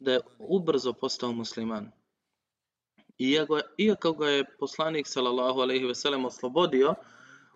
[0.00, 1.90] da je ubrzo postao musliman.
[3.18, 6.94] Iako, iako ga je poslanik sallallahu alejhi ve sellem oslobodio,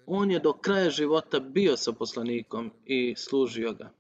[0.07, 3.92] on je do kraja života bio sa poslanikom i služio ga.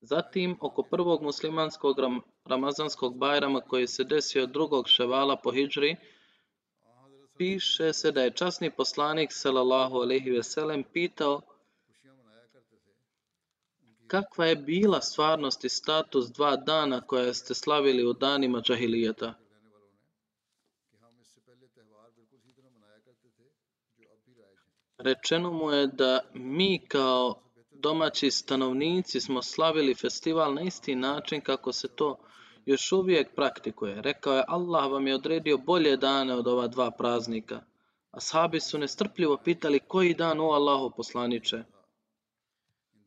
[0.00, 1.96] Zatim, oko prvog muslimanskog
[2.44, 5.96] ramazanskog bajrama koji se desio drugog ševala po hijđri,
[7.36, 11.40] piše se da je časni poslanik sallallahu alejhi ve sellem pitao
[14.06, 19.34] kakva je bila stvarnost i status dva dana koje ste slavili u danima džahilijeta.
[25.04, 27.34] Rečeno mu je da mi kao
[27.70, 32.18] domaći stanovnici smo slavili festival na isti način kako se to
[32.66, 34.02] još uvijek praktikuje.
[34.02, 37.60] Rekao je, Allah vam je odredio bolje dane od ova dva praznika.
[38.10, 41.64] Ashabi su nestrpljivo pitali koji dan u Allahu poslaniče.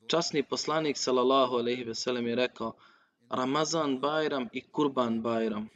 [0.07, 2.73] Časni poslanik sallallahu alejhi ve sellem je rekao
[3.29, 5.69] Ramazan Bajram i Kurban Bajram.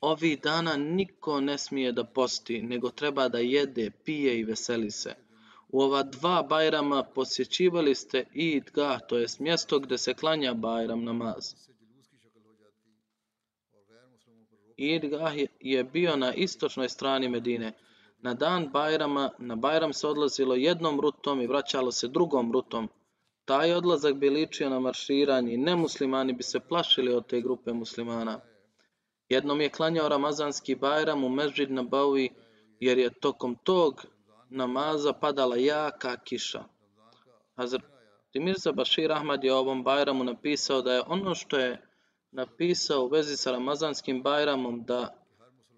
[0.00, 5.14] Ovih dana niko ne smije da posti, nego treba da jede, pije i veseli se.
[5.68, 11.54] U ova dva bajrama posjećivali ste Idgah, to jest mjesto gdje se klanja bajram namaz.
[14.76, 17.72] Idgah je bio na istočnoj strani Medine.
[18.20, 22.88] Na dan Bajrama, na Bajram se odlazilo jednom rutom i vraćalo se drugom rutom.
[23.44, 28.40] Taj odlazak bi ličio na marširanje i nemuslimani bi se plašili od te grupe muslimana.
[29.28, 32.30] Jednom je klanjao Ramazanski Bajram u Mežid na Baui,
[32.80, 34.04] jer je tokom tog
[34.50, 36.64] namaza padala jaka kiša.
[37.56, 37.82] Hazrat
[38.34, 41.82] Mirza Bashir Ahmad je ovom Bajramu napisao da je ono što je
[42.30, 45.14] napisao u vezi sa Ramazanskim Bajramom da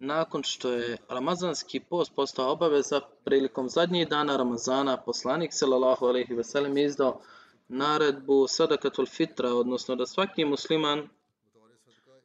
[0.01, 6.45] nakon što je Ramazanski post postao obaveza prilikom zadnjih dana Ramazana poslanik sallallahu alejhi ve
[6.45, 7.21] sellem izdao
[7.69, 11.09] naredbu sadakatul fitra odnosno da svaki musliman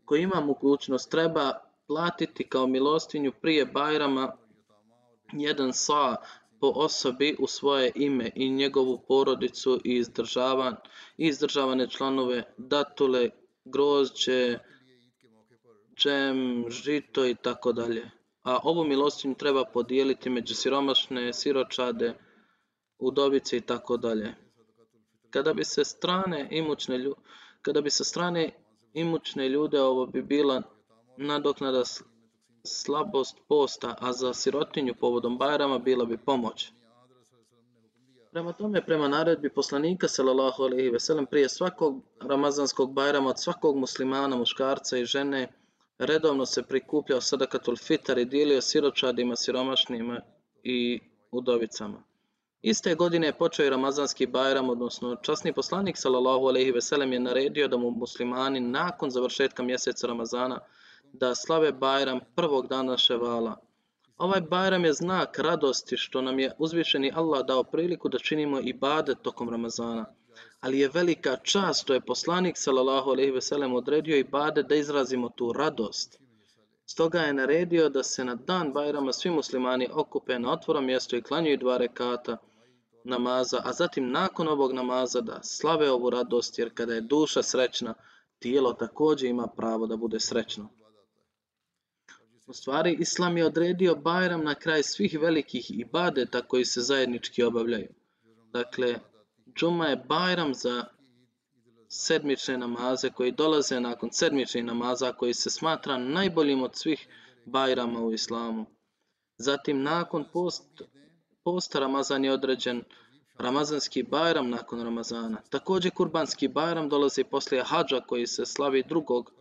[0.06, 1.54] koji ima mogućnost treba
[1.88, 4.38] platiti kao milostinju prije Bajrama
[5.34, 6.16] jedan sa
[6.60, 10.76] po osobi u svoje ime i njegovu porodicu i izdržavan,
[11.18, 13.30] izdržavane članove datule,
[13.66, 14.60] grožđe,
[15.96, 18.12] džem, žito i tako dalje.
[18.44, 22.14] A ovu milostinju treba podijeliti među siromašne, siročade,
[23.00, 24.36] udovice i tako dalje.
[25.30, 27.00] Kada bi se strane imućne
[27.62, 28.65] kada bi sa strane
[28.96, 30.62] imućne ljude ovo bi bila
[31.18, 31.84] nadoknada
[32.64, 36.72] slabost posta, a za sirotinju povodom Bajrama bila bi pomoć.
[38.32, 43.78] Prema tome, prema naredbi poslanika sallallahu alejhi ve sellem prije svakog ramazanskog bajrama od svakog
[43.78, 45.52] muslimana, muškarca i žene
[45.98, 50.22] redovno se prikupljao sadakatul fitar i dijelio siročadima, siromašnima
[50.64, 51.00] i
[51.32, 52.04] udovicama.
[52.66, 57.20] Iste godine je počeo i ramazanski bajram, odnosno časni poslanik sallallahu alejhi ve sellem je
[57.20, 60.60] naredio da mu muslimani nakon završetka mjeseca Ramazana
[61.14, 63.58] da slave Bajram prvog dana Ševala.
[64.18, 68.74] Ovaj Bajram je znak radosti što nam je uzvišeni Allah dao priliku da činimo i
[68.74, 70.06] bade tokom Ramazana.
[70.62, 74.76] Ali je velika čast što je poslanik sallallahu alejhi ve sellem odredio i bade da
[74.76, 76.20] izrazimo tu radost.
[76.86, 81.22] Stoga je naredio da se na dan Bajrama svi muslimani okupe na otvorom mjestu i
[81.22, 82.38] klanjuju dva rekata
[83.06, 87.94] namaza, a zatim nakon ovog namaza da slave ovu radost, jer kada je duša srećna,
[88.40, 90.70] tijelo također ima pravo da bude srećno.
[92.48, 97.90] U stvari, Islam je odredio Bajram na kraj svih velikih ibadeta koji se zajednički obavljaju.
[98.54, 98.96] Dakle,
[99.56, 100.86] džuma je Bajram za
[101.90, 107.08] sedmične namaze koji dolaze nakon sedmičnih namaza koji se smatra najboljim od svih
[107.46, 108.66] Bajrama u Islamu.
[109.38, 110.82] Zatim, nakon post,
[111.46, 112.84] posta Ramazan je određen
[113.38, 115.38] Ramazanski Bajram nakon Ramazana.
[115.50, 119.32] Također Kurbanski Bajram dolazi poslije Hadža koji se slavi drugog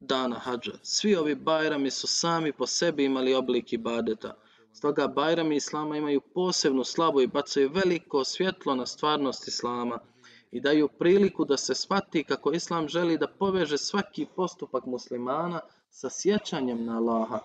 [0.00, 0.72] dana hađa.
[0.82, 4.34] Svi ovi bajrami su sami po sebi imali oblik ibadeta.
[4.72, 9.98] Stoga bajrami Islama imaju posebnu slavu i bacaju veliko svjetlo na stvarnost Islama
[10.50, 16.10] i daju priliku da se shvati kako Islam želi da poveže svaki postupak muslimana sa
[16.10, 17.38] sjećanjem na Allaha.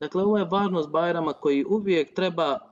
[0.00, 2.71] Dakle, ovo je važnost Bajrama koji uvijek treba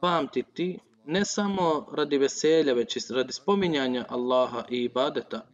[0.00, 5.46] pamtiti ne samo radi veselja, već i radi spominjanja Allaha i ibadeta.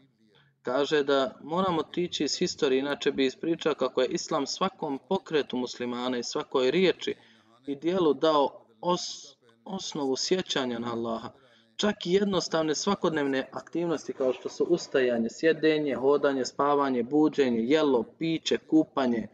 [0.63, 6.19] Kaže da moramo tići iz historije, inače bi ispričao kako je Islam svakom pokretu muslimana
[6.19, 7.15] i svakoj riječi
[7.67, 9.01] i dijelu dao os,
[9.65, 11.31] osnovu sjećanja na Allaha.
[11.77, 18.59] Čak i jednostavne svakodnevne aktivnosti kao što su ustajanje, sjedenje, hodanje, spavanje, buđenje, jelo, piće,
[18.59, 19.29] kupanje,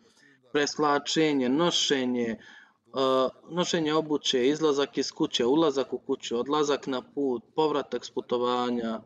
[0.53, 2.37] preslačenje, nošenje,
[3.51, 9.01] nošenje obuće, izlazak iz kuće, ulazak u kuću, odlazak na put, povratak s putovanja,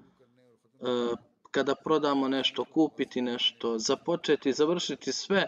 [0.80, 1.18] uh,
[1.50, 5.46] kada prodamo nešto, kupiti nešto, započeti, završiti sve,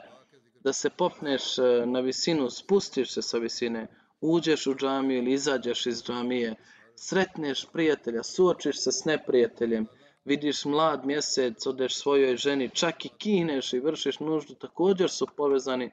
[0.64, 3.86] da se popneš e, na visinu, spustiš se sa visine,
[4.20, 6.54] uđeš u džamiju ili izađeš iz džamije,
[6.96, 9.86] sretneš prijatelja, suočiš se s neprijateljem,
[10.24, 15.90] vidiš mlad mjesec, odeš svojoj ženi, čak i kineš i vršiš nuždu, također su povezani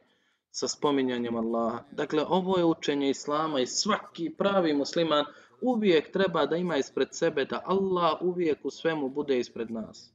[0.56, 1.84] sa spominjanjem Allaha.
[1.92, 5.26] Dakle, ovo je učenje Islama i svaki pravi musliman
[5.62, 10.14] uvijek treba da ima ispred sebe da Allah uvijek u svemu bude ispred nas.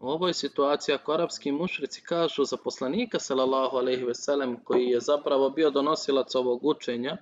[0.00, 4.14] U ovoj situaciji ako arapski mušrici kažu za poslanika sallallahu alejhi ve
[4.64, 7.16] koji je zapravo bio donosilac ovog učenja,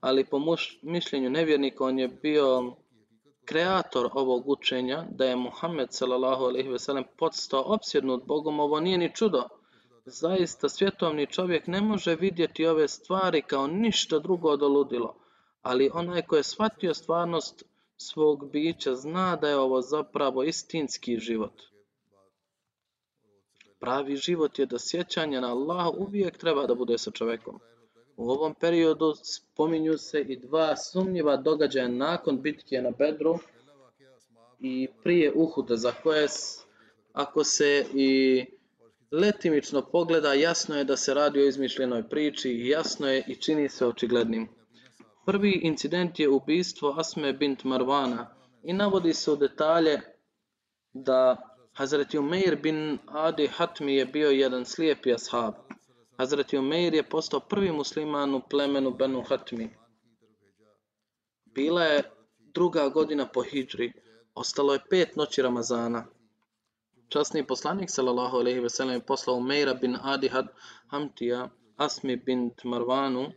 [0.00, 2.76] ali po muš, mišljenju nevjernika on je bio
[3.44, 5.88] kreator ovog učenja, da je Muhammed
[6.78, 9.42] sellem podstao opsjednut Bogom, ovo nije ni čudo.
[10.04, 15.14] Zaista svjetovni čovjek ne može vidjeti ove stvari kao ništa drugo od ludilo,
[15.62, 17.64] ali onaj ko je shvatio stvarnost
[17.96, 21.62] svog bića zna da je ovo zapravo istinski život.
[23.80, 27.60] Pravi život je da sjećanje na Allah uvijek treba da bude sa čovjekom.
[28.20, 33.38] U ovom periodu spominju se i dva sumnjiva događaja nakon bitke na Bedru
[34.60, 36.26] i prije Uhuda, za koje
[37.12, 38.44] ako se i
[39.10, 43.68] letimično pogleda, jasno je da se radi o izmišljenoj priči i jasno je i čini
[43.68, 44.48] se očiglednim.
[45.26, 50.00] Prvi incident je ubistvo Asme bint Marvana i navodi se u detalje
[50.92, 51.36] da
[51.72, 55.54] Hazreti Umeir bin Adi Hatmi je bio jedan slijepi ashab.
[56.20, 59.70] Hazreti Umeir je postao prvi musliman u plemenu Benu Hatmi.
[61.44, 62.02] Bila je
[62.38, 63.92] druga godina po hijđri.
[64.34, 66.06] Ostalo je pet noći Ramazana.
[67.08, 70.30] Časni poslanik sallallahu alejhi ve sellem poslao Umeira bin Adi
[70.90, 73.32] Hamtija Asmi bint Marvanu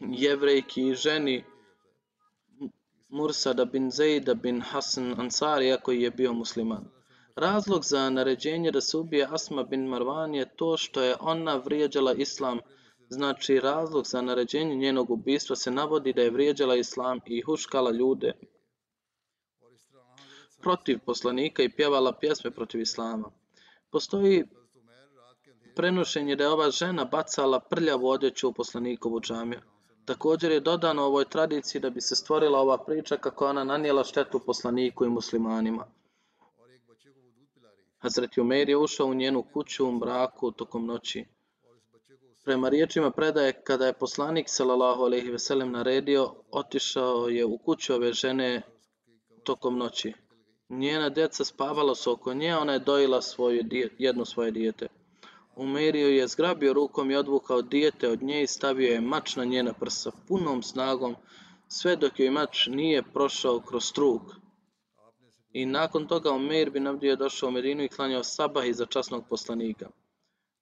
[0.00, 1.44] jevrejki ženi
[3.08, 6.99] Mursada bin Zejda bin Hasan Ansarija koji je bio musliman.
[7.40, 12.12] Razlog za naređenje da se ubije Asma bin Marwan je to što je ona vrijeđala
[12.12, 12.58] islam.
[13.08, 18.32] Znači, razlog za naređenje njenog ubistva se navodi da je vrijeđala islam i huškala ljude
[20.60, 23.30] protiv poslanika i pjevala pjesme protiv islama.
[23.90, 24.44] Postoji
[25.76, 29.60] prenošenje da je ova žena bacala prljavu odjeću u poslanikovu džamiju.
[30.04, 34.40] Također je dodano ovoj tradiciji da bi se stvorila ova priča kako ona nanijela štetu
[34.46, 35.86] poslaniku i muslimanima.
[38.02, 41.24] Hazreti Umeir je ušao u njenu kuću u mraku tokom noći.
[42.44, 47.94] Prema riječima predaje, kada je poslanik sallallahu alejhi ve sellem naredio, otišao je u kuću
[47.94, 48.62] ove žene
[49.44, 50.12] tokom noći.
[50.68, 53.64] Njena djeca spavala su oko nje, ona je dojila svoju,
[53.98, 54.88] jedno svoje dijete.
[55.56, 59.72] Umerio je zgrabio rukom i odvukao dijete od nje i stavio je mač na njena
[59.72, 61.16] prsa punom snagom,
[61.68, 64.39] sve dok joj mač nije prošao kroz strug.
[65.52, 69.88] I nakon toga Umeir bin Abdije došao u Medinu i klanjao sabah iza časnog poslanika.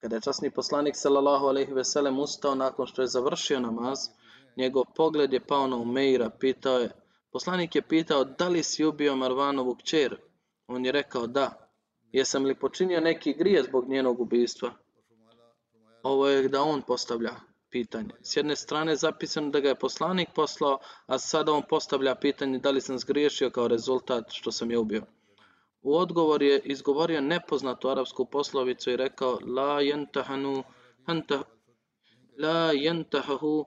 [0.01, 3.99] Kada je časni poslanik sallallahu alejhi ve sellem ustao nakon što je završio namaz,
[4.57, 6.91] njegov pogled je pao na Umeira, pitao je,
[7.33, 10.17] poslanik je pitao da li si ubio Marvanovu kćer?
[10.67, 11.71] On je rekao da.
[12.13, 14.73] Jesam li počinio neki grije zbog njenog ubijstva?
[16.03, 18.11] Ovo je da on postavlja pitanje.
[18.23, 22.71] S jedne strane zapisano da ga je poslanik poslao, a sada on postavlja pitanje da
[22.71, 25.03] li sam zgriješio kao rezultat što sam je ubio.
[25.83, 30.63] U odgovor je izgovorio nepoznatu arapsku poslovicu i rekao La yentahanu
[31.07, 31.43] hanta
[32.39, 33.65] La yentahu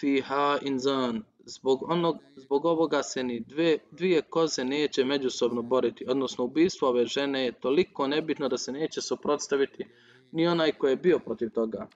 [0.00, 1.24] fiha inzan.
[1.44, 7.06] Zbog, onog, zbog ovoga se ni dve, dvije koze neće međusobno boriti, odnosno ubijstvo ove
[7.06, 9.86] žene je toliko nebitno da se neće suprotstaviti
[10.32, 11.88] ni onaj koji je bio protiv toga.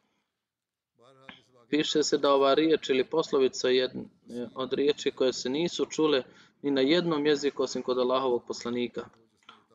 [1.69, 3.91] Piše se da ova riječ ili poslovica je
[4.55, 6.23] od riječi koje se nisu čule
[6.63, 9.09] ni na jednom jeziku osim kod Allahovog poslanika.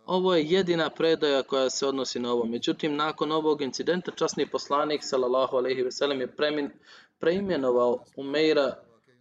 [0.06, 2.46] Ovo je jedina predaja koja se odnosi na ovo.
[2.46, 6.70] Međutim, nakon ovog incidenta, časni poslanik, sallallahu alaihi veselem, je premin,
[7.20, 8.76] preimenovao Umeira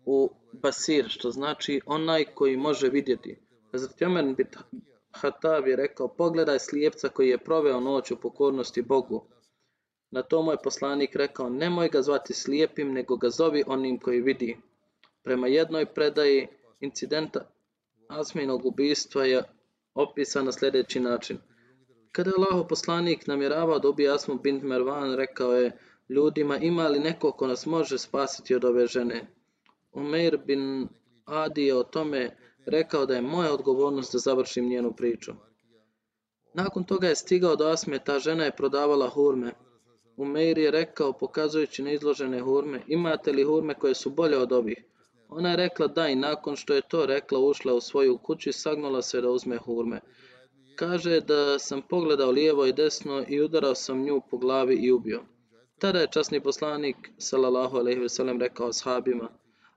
[0.05, 3.39] u Basir, što znači onaj koji može vidjeti.
[3.73, 4.47] Hazret Omer bin
[5.67, 9.25] je rekao, pogledaj slijepca koji je proveo noć u pokornosti Bogu.
[10.11, 14.57] Na to moj poslanik rekao, nemoj ga zvati slijepim, nego ga zovi onim koji vidi.
[15.23, 16.49] Prema jednoj predaji
[16.81, 17.51] incidenta
[18.09, 19.43] Asminog ubistva je
[19.95, 21.39] opisan na sljedeći način.
[22.13, 26.99] Kada je Allah poslanik namjeravao da ubije Asmu bint Mervan, rekao je ljudima ima li
[26.99, 29.27] neko ko nas može spasiti od ove žene.
[29.93, 30.89] Umeir bin
[31.25, 32.37] Adi je o tome
[32.67, 35.33] rekao da je moja odgovornost da završim njenu priču.
[36.55, 39.53] Nakon toga je stigao do Asme, ta žena je prodavala hurme.
[40.21, 44.85] Umeir je rekao, pokazujući na izložene hurme, imate li hurme koje su bolje od ovih?
[45.29, 48.53] Ona je rekla da i nakon što je to rekla ušla u svoju kuću i
[48.53, 50.01] sagnula se da uzme hurme.
[50.77, 55.23] Kaže da sam pogledao lijevo i desno i udarao sam nju po glavi i ubio.
[55.79, 59.29] Tada je časni poslanik sallallahu alejhi ve sellem rekao ashabima: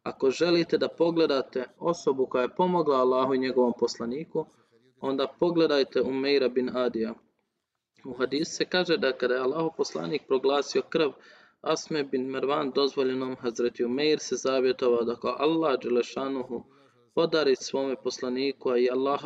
[0.04, 4.46] Ako želite da pogledate osobu koja je pomogla Allahu i njegovom poslaniku,
[5.02, 7.14] onda pogledajte Umeira bin Adija.
[8.06, 11.12] U hadisu se kaže da kada je Allahu poslanik proglasio krv
[11.62, 16.64] Asme bin Mervan dozvoljenom Hazreti Umeir se zavjetovao da kao Allah Đelešanuhu
[17.14, 19.22] podari svome poslaniku, a i Allah,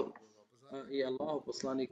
[0.91, 1.89] i Allah poslanik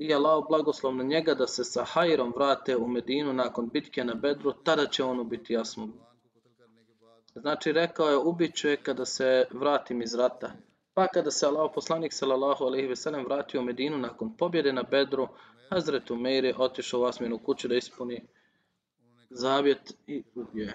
[0.00, 4.14] i Allah blagoslov na njega da se sa hajrom vrate u Medinu nakon bitke na
[4.14, 5.88] Bedru, tada će on ubiti Asmu.
[7.34, 10.52] Znači rekao je ubit ću je kada se vratim iz rata.
[11.00, 14.82] Pa kada se Allah poslanik sallallahu alejhi ve sellem vratio u Medinu nakon pobjede na
[14.82, 15.28] Bedru,
[15.70, 18.20] Hazret Umeir je otišao u Asminu kuću da ispuni
[19.30, 20.72] zavjet i ubio.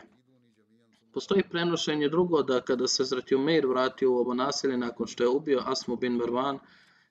[1.13, 5.29] Postoji prenošenje drugo da kada se Hazreti Umeir vratio u ovo naselje nakon što je
[5.29, 6.59] ubio Asmu bin Mervan,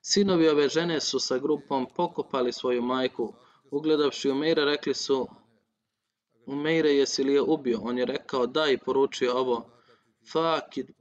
[0.01, 3.33] sinovi ove žene su sa grupom pokopali svoju majku.
[3.71, 5.27] Ugledavši Umeira rekli su
[6.45, 7.79] Umeire jesi li je ubio?
[7.81, 9.69] On je rekao da i poručio ovo
[10.31, 10.91] Fakid,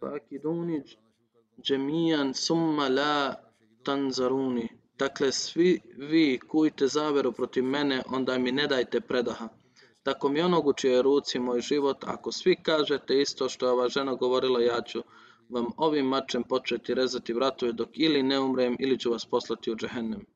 [0.00, 0.82] fakiduni
[1.62, 3.34] džemijan summa la
[3.82, 4.68] tanzaruni.
[4.98, 9.48] Dakle, svi vi kujte zaveru protiv mene, onda mi ne dajte predaha.
[10.02, 13.88] Tako mi onog u čijoj ruci moj život, ako svi kažete isto što je ova
[13.88, 15.02] žena govorila, ja ću
[15.48, 19.76] vam ovim mačem početi rezati vratove dok ili ne umrem ili ću vas poslati u
[19.76, 20.26] džehennem.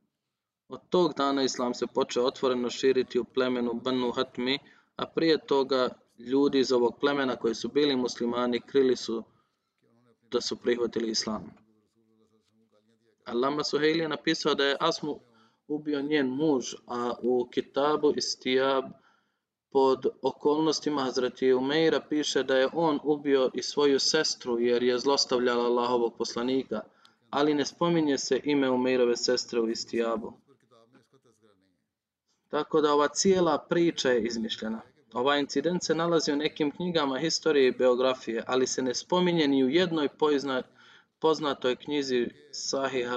[0.68, 4.58] Od tog dana islam se počeo otvoreno širiti u plemenu Banu Hatmi,
[4.96, 9.24] a prije toga ljudi iz ovog plemena koji su bili muslimani krili su
[10.32, 11.50] da su prihvatili islam.
[13.24, 15.20] Allama Suhejli je napisao da je Asmu
[15.68, 18.84] ubio njen muž, a u kitabu Istijab
[19.72, 25.64] pod okolnostima Hazreti Umeira piše da je on ubio i svoju sestru jer je zlostavljala
[25.64, 26.80] Allahovog poslanika,
[27.30, 30.32] ali ne spominje se ime Umeirove sestre u Istijabu.
[32.48, 34.80] Tako da ova cijela priča je izmišljena.
[35.12, 39.64] Ovaj incident se nalazi u nekim knjigama historije i biografije, ali se ne spominje ni
[39.64, 40.08] u jednoj
[41.20, 43.08] poznatoj knjizi Sahih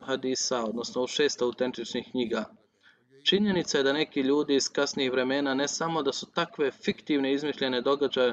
[0.00, 2.44] Hadisa, odnosno u šest autentičnih knjiga.
[3.24, 7.80] Činjenica je da neki ljudi iz kasnijih vremena ne samo da su takve fiktivne izmišljene
[7.80, 8.32] događaje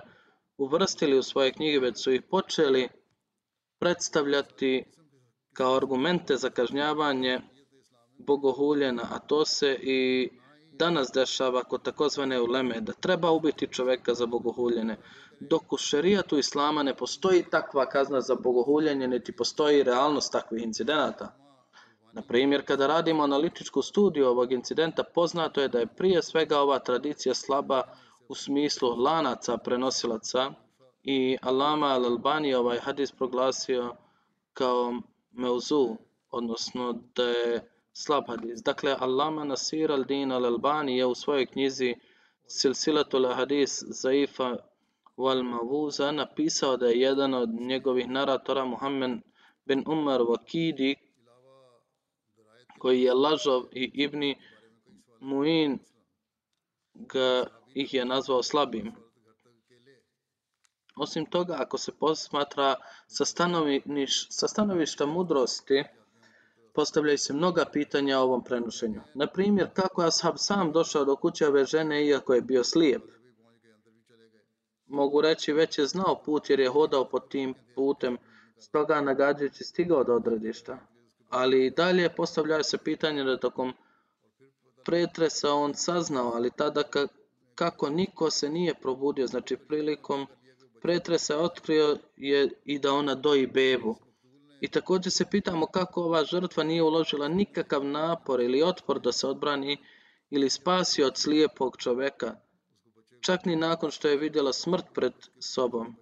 [0.58, 2.90] uvrstili u svoje knjige, već su ih počeli
[3.80, 4.84] predstavljati
[5.54, 7.40] kao argumente za kažnjavanje
[8.18, 10.30] bogohuljena, a to se i
[10.78, 14.98] danas dešava kod takozvane uleme, da treba ubiti čoveka za bogohuljene,
[15.40, 21.36] dok u šerijatu islama ne postoji takva kazna za bogohuljenje, niti postoji realnost takvih incidenata.
[22.14, 26.80] Na primjer, kada radimo analitičku studiju ovog incidenta, poznato je da je prije svega ova
[26.80, 27.82] tradicija slaba
[28.28, 30.52] u smislu lanaca prenosilaca
[31.04, 33.96] i Alama al-Albani ovaj hadis proglasio
[34.54, 35.02] kao
[35.32, 35.96] meuzu,
[36.32, 38.64] odnosno da je slab hadis.
[38.64, 41.96] Dakle, Allama Nasir al-Din al-Albani je u svojoj knjizi
[42.48, 44.58] Silsilatul hadis Zaifa
[45.18, 49.20] wal Mavuza napisao da je jedan od njegovih naratora Muhammed
[49.66, 50.96] bin Umar Wakidi
[52.80, 54.36] koji je lažov i Ibni
[55.20, 55.80] Muin
[56.94, 58.92] ga ih je nazvao slabim.
[60.96, 62.76] Osim toga, ako se posmatra
[63.08, 63.26] sa,
[64.48, 65.84] stanovišta mudrosti,
[66.76, 69.02] postavljaju se mnoga pitanja o ovom prenošenju.
[69.14, 73.02] Na primjer, kako je Ashab sam došao do kuće ove žene iako je bio slijep?
[74.88, 78.18] Mogu reći, već je znao put jer je hodao pod tim putem,
[78.60, 80.78] stoga nagađajući stigao do odredišta.
[81.30, 83.74] Ali i dalje postavljaju se pitanje da tokom
[84.86, 86.84] pretresa on saznao, ali tada
[87.56, 90.28] kako niko se nije probudio, znači prilikom
[90.82, 93.96] pretresa otkrio je i da ona doji bebu.
[94.62, 99.28] I također se pitamo kako ova žrtva nije uložila nikakav napor ili otpor da se
[99.28, 99.78] odbrani
[100.30, 102.36] ili spasi od slijepog čovjeka,
[103.22, 105.96] čak ni nakon što je vidjela smrt pred sobom.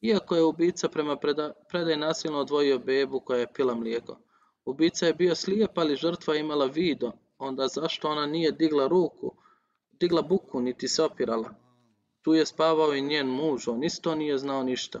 [0.00, 1.16] Iako je ubica prema
[1.70, 4.18] predaj nasilno odvojio bebu koja je pila mlijeko.
[4.64, 9.34] Ubica je bio slijep, ali žrtva imala vido, onda zašto ona nije digla ruku,
[10.00, 11.54] digla buku, niti se opirala?
[12.22, 15.00] Tu je spavao i njen muž, on isto nije znao ništa,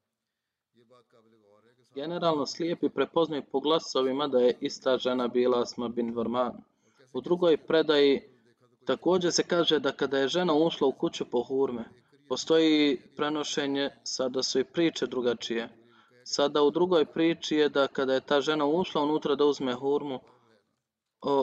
[1.95, 6.63] Generalno slijepi prepoznaju po glasovima da je ista žena bila Asma bin Varman.
[7.13, 8.21] U drugoj predaji
[8.85, 11.85] također se kaže da kada je žena ušla u kuću po hurme,
[12.27, 15.69] postoji prenošenje, sada su i priče drugačije.
[16.23, 20.19] Sada u drugoj priči je da kada je ta žena ušla unutra da uzme hurmu,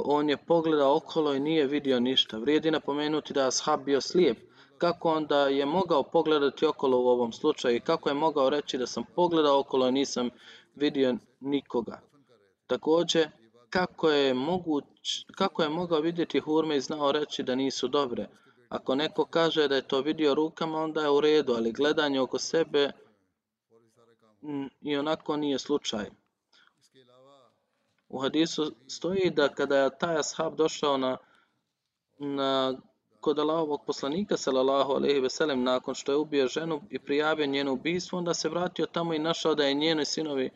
[0.05, 2.39] on je pogledao okolo i nije vidio ništa.
[2.39, 4.39] Vrijedi napomenuti da je ashab bio slijep,
[4.79, 8.87] kako onda je mogao pogledati okolo u ovom slučaju i kako je mogao reći da
[8.87, 10.31] sam pogledao okolo i nisam
[10.75, 12.01] vidio nikoga.
[12.67, 13.29] Također,
[13.71, 18.29] kako je, moguć, kako je mogao vidjeti hurme i znao reći da nisu dobre.
[18.69, 22.39] Ako neko kaže da je to vidio rukama, onda je u redu, ali gledanje oko
[22.39, 22.93] sebe
[24.81, 26.11] i onako nije slučaj.
[28.09, 31.17] U hadisu stoji da kada je taj ashab došao na,
[32.19, 32.79] na
[33.21, 37.73] kod Allahovog poslanika sallallahu alejhi ve sellem nakon što je ubio ženu i prijavio njeno
[37.73, 40.51] ubistvo, onda se vratio tamo i našao da je njeni sinovi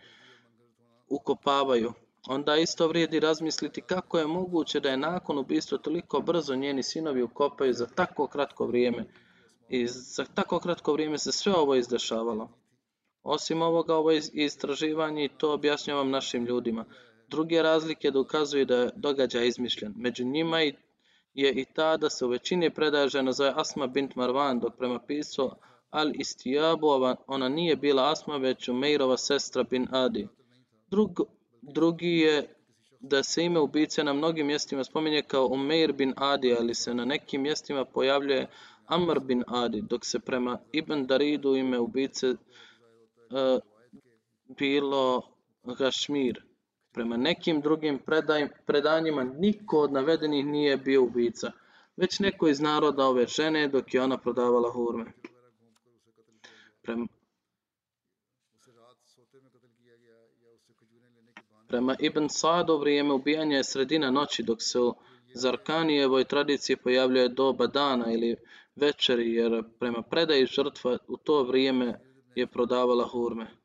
[1.09, 1.93] ukopavaju.
[2.29, 7.23] Onda isto vrijedi razmisliti kako je moguće da je nakon ubistva toliko brzo njeni sinovi
[7.23, 9.05] ukopaju za tako kratko vrijeme.
[9.69, 12.49] I za tako kratko vrijeme se sve ovo izdešavalo.
[13.23, 16.85] Osim ovoga, ovo istraživanje i to objašnjavam našim ljudima.
[17.29, 19.95] Druge razlike dokazuju da je događaj izmišljen.
[19.97, 20.75] Među njima i
[21.35, 24.99] je i ta da se u većini predaje žena zove Asma bint Marwan, dok prema
[24.99, 25.51] pisu
[25.91, 26.89] Al Istijabu
[27.27, 30.29] ona nije bila Asma, već Umeirova sestra bin Adi.
[30.91, 31.21] Drug,
[31.63, 32.55] drugi je
[33.01, 37.05] da se ime ubice na mnogim mjestima spominje kao Umeir bin Adi, ali se na
[37.05, 38.47] nekim mjestima pojavljuje
[38.87, 43.61] Amr bin Adi, dok se prema Ibn Daridu ime ubice uh,
[44.49, 45.23] bilo
[45.79, 46.43] Gašmir.
[46.93, 47.99] Prema nekim drugim
[48.67, 51.53] predanjima niko od navedenih nije bio ubica,
[51.97, 55.13] već neko iz naroda ove žene dok je ona prodavala hurme.
[56.83, 57.07] Prema,
[61.73, 64.95] Prema Ibn Sa'du vrijeme ubijanja je sredina noći dok se u
[65.35, 68.37] Zarkanijevoj tradiciji pojavljuje doba dana ili
[68.77, 72.01] večeri jer prema predaji žrtva u to vrijeme
[72.35, 73.62] je prodavala hurme.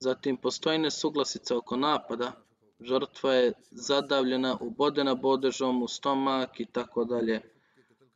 [0.00, 2.32] Zatim postoji nesuglasica oko napada.
[2.80, 7.40] Žrtva je zadavljena, ubodena bodežom u stomak i tako dalje.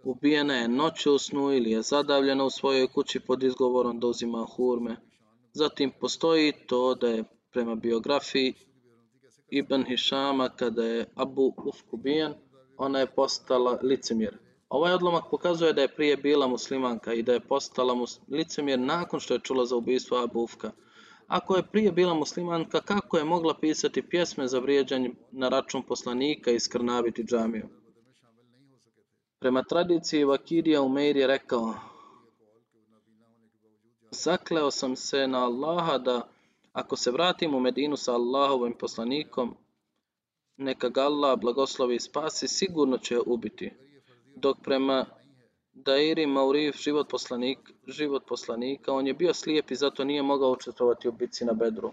[0.04, 4.44] Ubijena je noću u snu ili je zadavljena u svojoj kući pod izgovorom da uzima
[4.56, 4.96] hurme.
[5.52, 8.54] Zatim postoji to da je prema biografiji
[9.48, 12.34] Ibn Hišama kada je Abu Ufk ubijen,
[12.76, 14.38] ona je postala licemjer.
[14.68, 19.34] Ovaj odlomak pokazuje da je prije bila muslimanka i da je postala licemjer nakon što
[19.34, 20.70] je čula za ubijstvo Abu Ufka.
[21.32, 26.50] Ako je prije bila muslimanka, kako je mogla pisati pjesme za vrijeđanje na račun poslanika
[26.50, 27.68] i skrnaviti džamiju?
[29.38, 31.74] Prema tradiciji Vakidija Umeir je rekao
[34.10, 36.28] Zakleo sam se na Allaha da
[36.72, 39.56] ako se vratim u Medinu sa Allahovim poslanikom,
[40.56, 43.72] neka ga Allah blagoslovi i spasi, sigurno će ubiti.
[44.36, 45.06] Dok prema
[45.74, 51.08] Dairi Maurif, život, poslanik, život poslanika, on je bio slijep i zato nije mogao učestvovati
[51.08, 51.92] u bici na Bedru.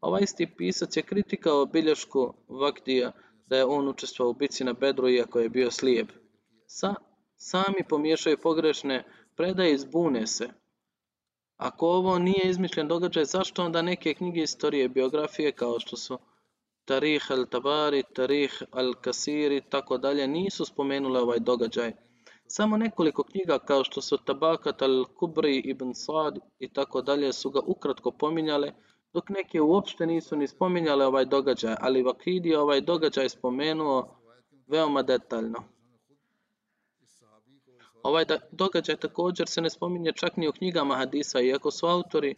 [0.00, 3.12] Ovaj isti pisac je kritikao bilješku Vakdija
[3.46, 6.08] da je on učestvovao u bici na Bedru iako je bio slijep.
[6.66, 6.94] sa,
[7.36, 9.04] sami pomiješaju pogrešne
[9.36, 10.48] predaje i zbune se.
[11.56, 16.18] Ako ovo nije izmišljen događaj, zašto onda neke knjige istorije, biografije kao što su
[16.84, 21.92] Tarih al-Tabari, Tarih al-Kasiri, tako dalje, nisu spomenule ovaj događaj.
[22.54, 27.60] Samo nekoliko knjiga kao što su Tabakat al-Kubri, Ibn Sad i tako dalje su ga
[27.66, 28.72] ukratko pominjale,
[29.12, 34.16] dok neke uopšte nisu ni spominjale ovaj događaj, ali Vakidi je ovaj događaj spomenuo
[34.66, 35.62] veoma detaljno.
[38.02, 42.34] Ovaj događaj također se ne spominje čak ni u knjigama hadisa, iako su autori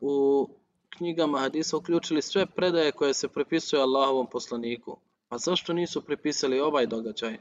[0.00, 0.48] u
[0.96, 4.98] knjigama hadisa uključili sve predaje koje se prepisuju Allahovom poslaniku.
[5.28, 7.38] Pa zašto nisu prepisali ovaj događaj?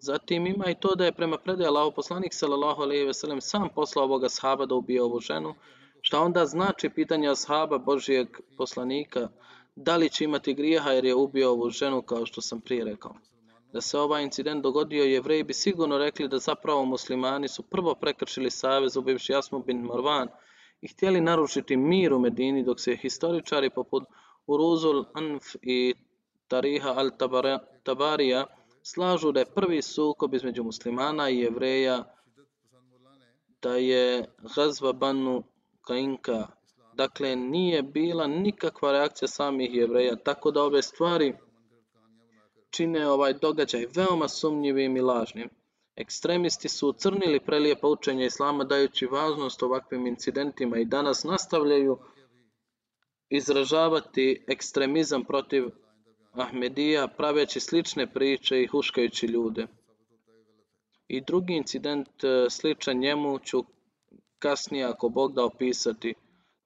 [0.00, 3.68] Zatim ima i to da je prema predaje Allahov poslanik sallallahu alejhi ve sellem sam
[3.74, 5.54] poslao ovoga sahaba da ubije ovu ženu,
[6.00, 9.28] šta onda znači pitanje ashaba Božijeg poslanika
[9.76, 13.14] da li će imati grijeha jer je ubio ovu ženu kao što sam prije rekao.
[13.72, 18.50] Da se ovaj incident dogodio, jevreji bi sigurno rekli da zapravo muslimani su prvo prekršili
[18.50, 20.28] savez ubivši Jasmu bin Marvan
[20.80, 24.04] i htjeli narušiti mir u Medini, dok se historičari poput
[24.46, 25.94] Uruzul Anf i
[26.48, 28.46] Tariha al-Tabarija
[28.92, 32.04] slažu da je prvi sukob između muslimana i jevreja
[33.62, 34.24] da je
[34.56, 35.42] Gazva Banu
[35.80, 36.46] Kainka,
[36.94, 41.34] dakle nije bila nikakva reakcija samih jevreja, tako da ove stvari
[42.70, 45.50] čine ovaj događaj veoma sumnjivim i lažnim.
[45.96, 51.98] Ekstremisti su ucrnili prelijepa učenja Islama dajući važnost ovakvim incidentima i danas nastavljaju
[53.30, 55.68] izražavati ekstremizam protiv
[56.33, 59.67] Ahmedija praveći slične priče i huškajući ljude.
[61.07, 63.63] I drugi incident e, sličan njemu ću
[64.39, 66.13] kasnije ako Bog da opisati.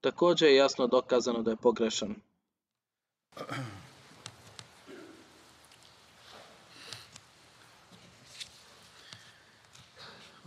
[0.01, 2.15] Također je jasno dokazano da je pogrešan.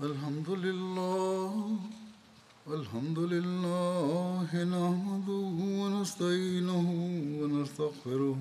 [0.03, 1.78] الحمد لله
[2.78, 5.47] الحمد لله نحمده
[5.81, 6.89] ونستعينه
[7.41, 8.41] ونستغفره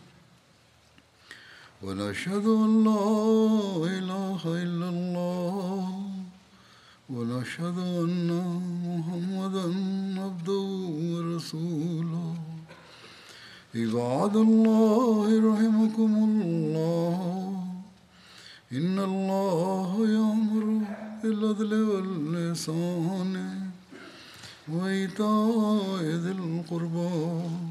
[1.83, 3.09] ونشهد أن لا
[3.97, 5.83] إله إلا الله
[7.09, 8.29] ونشهد أن
[8.85, 9.65] محمدا
[10.23, 10.67] عبده
[11.11, 12.33] ورسوله.
[13.75, 17.17] عباد الله رحمكم الله.
[18.71, 20.65] إن الله يأمر
[21.23, 23.33] بالعدل واللسان
[24.73, 27.70] وإيتاء ذي القربى.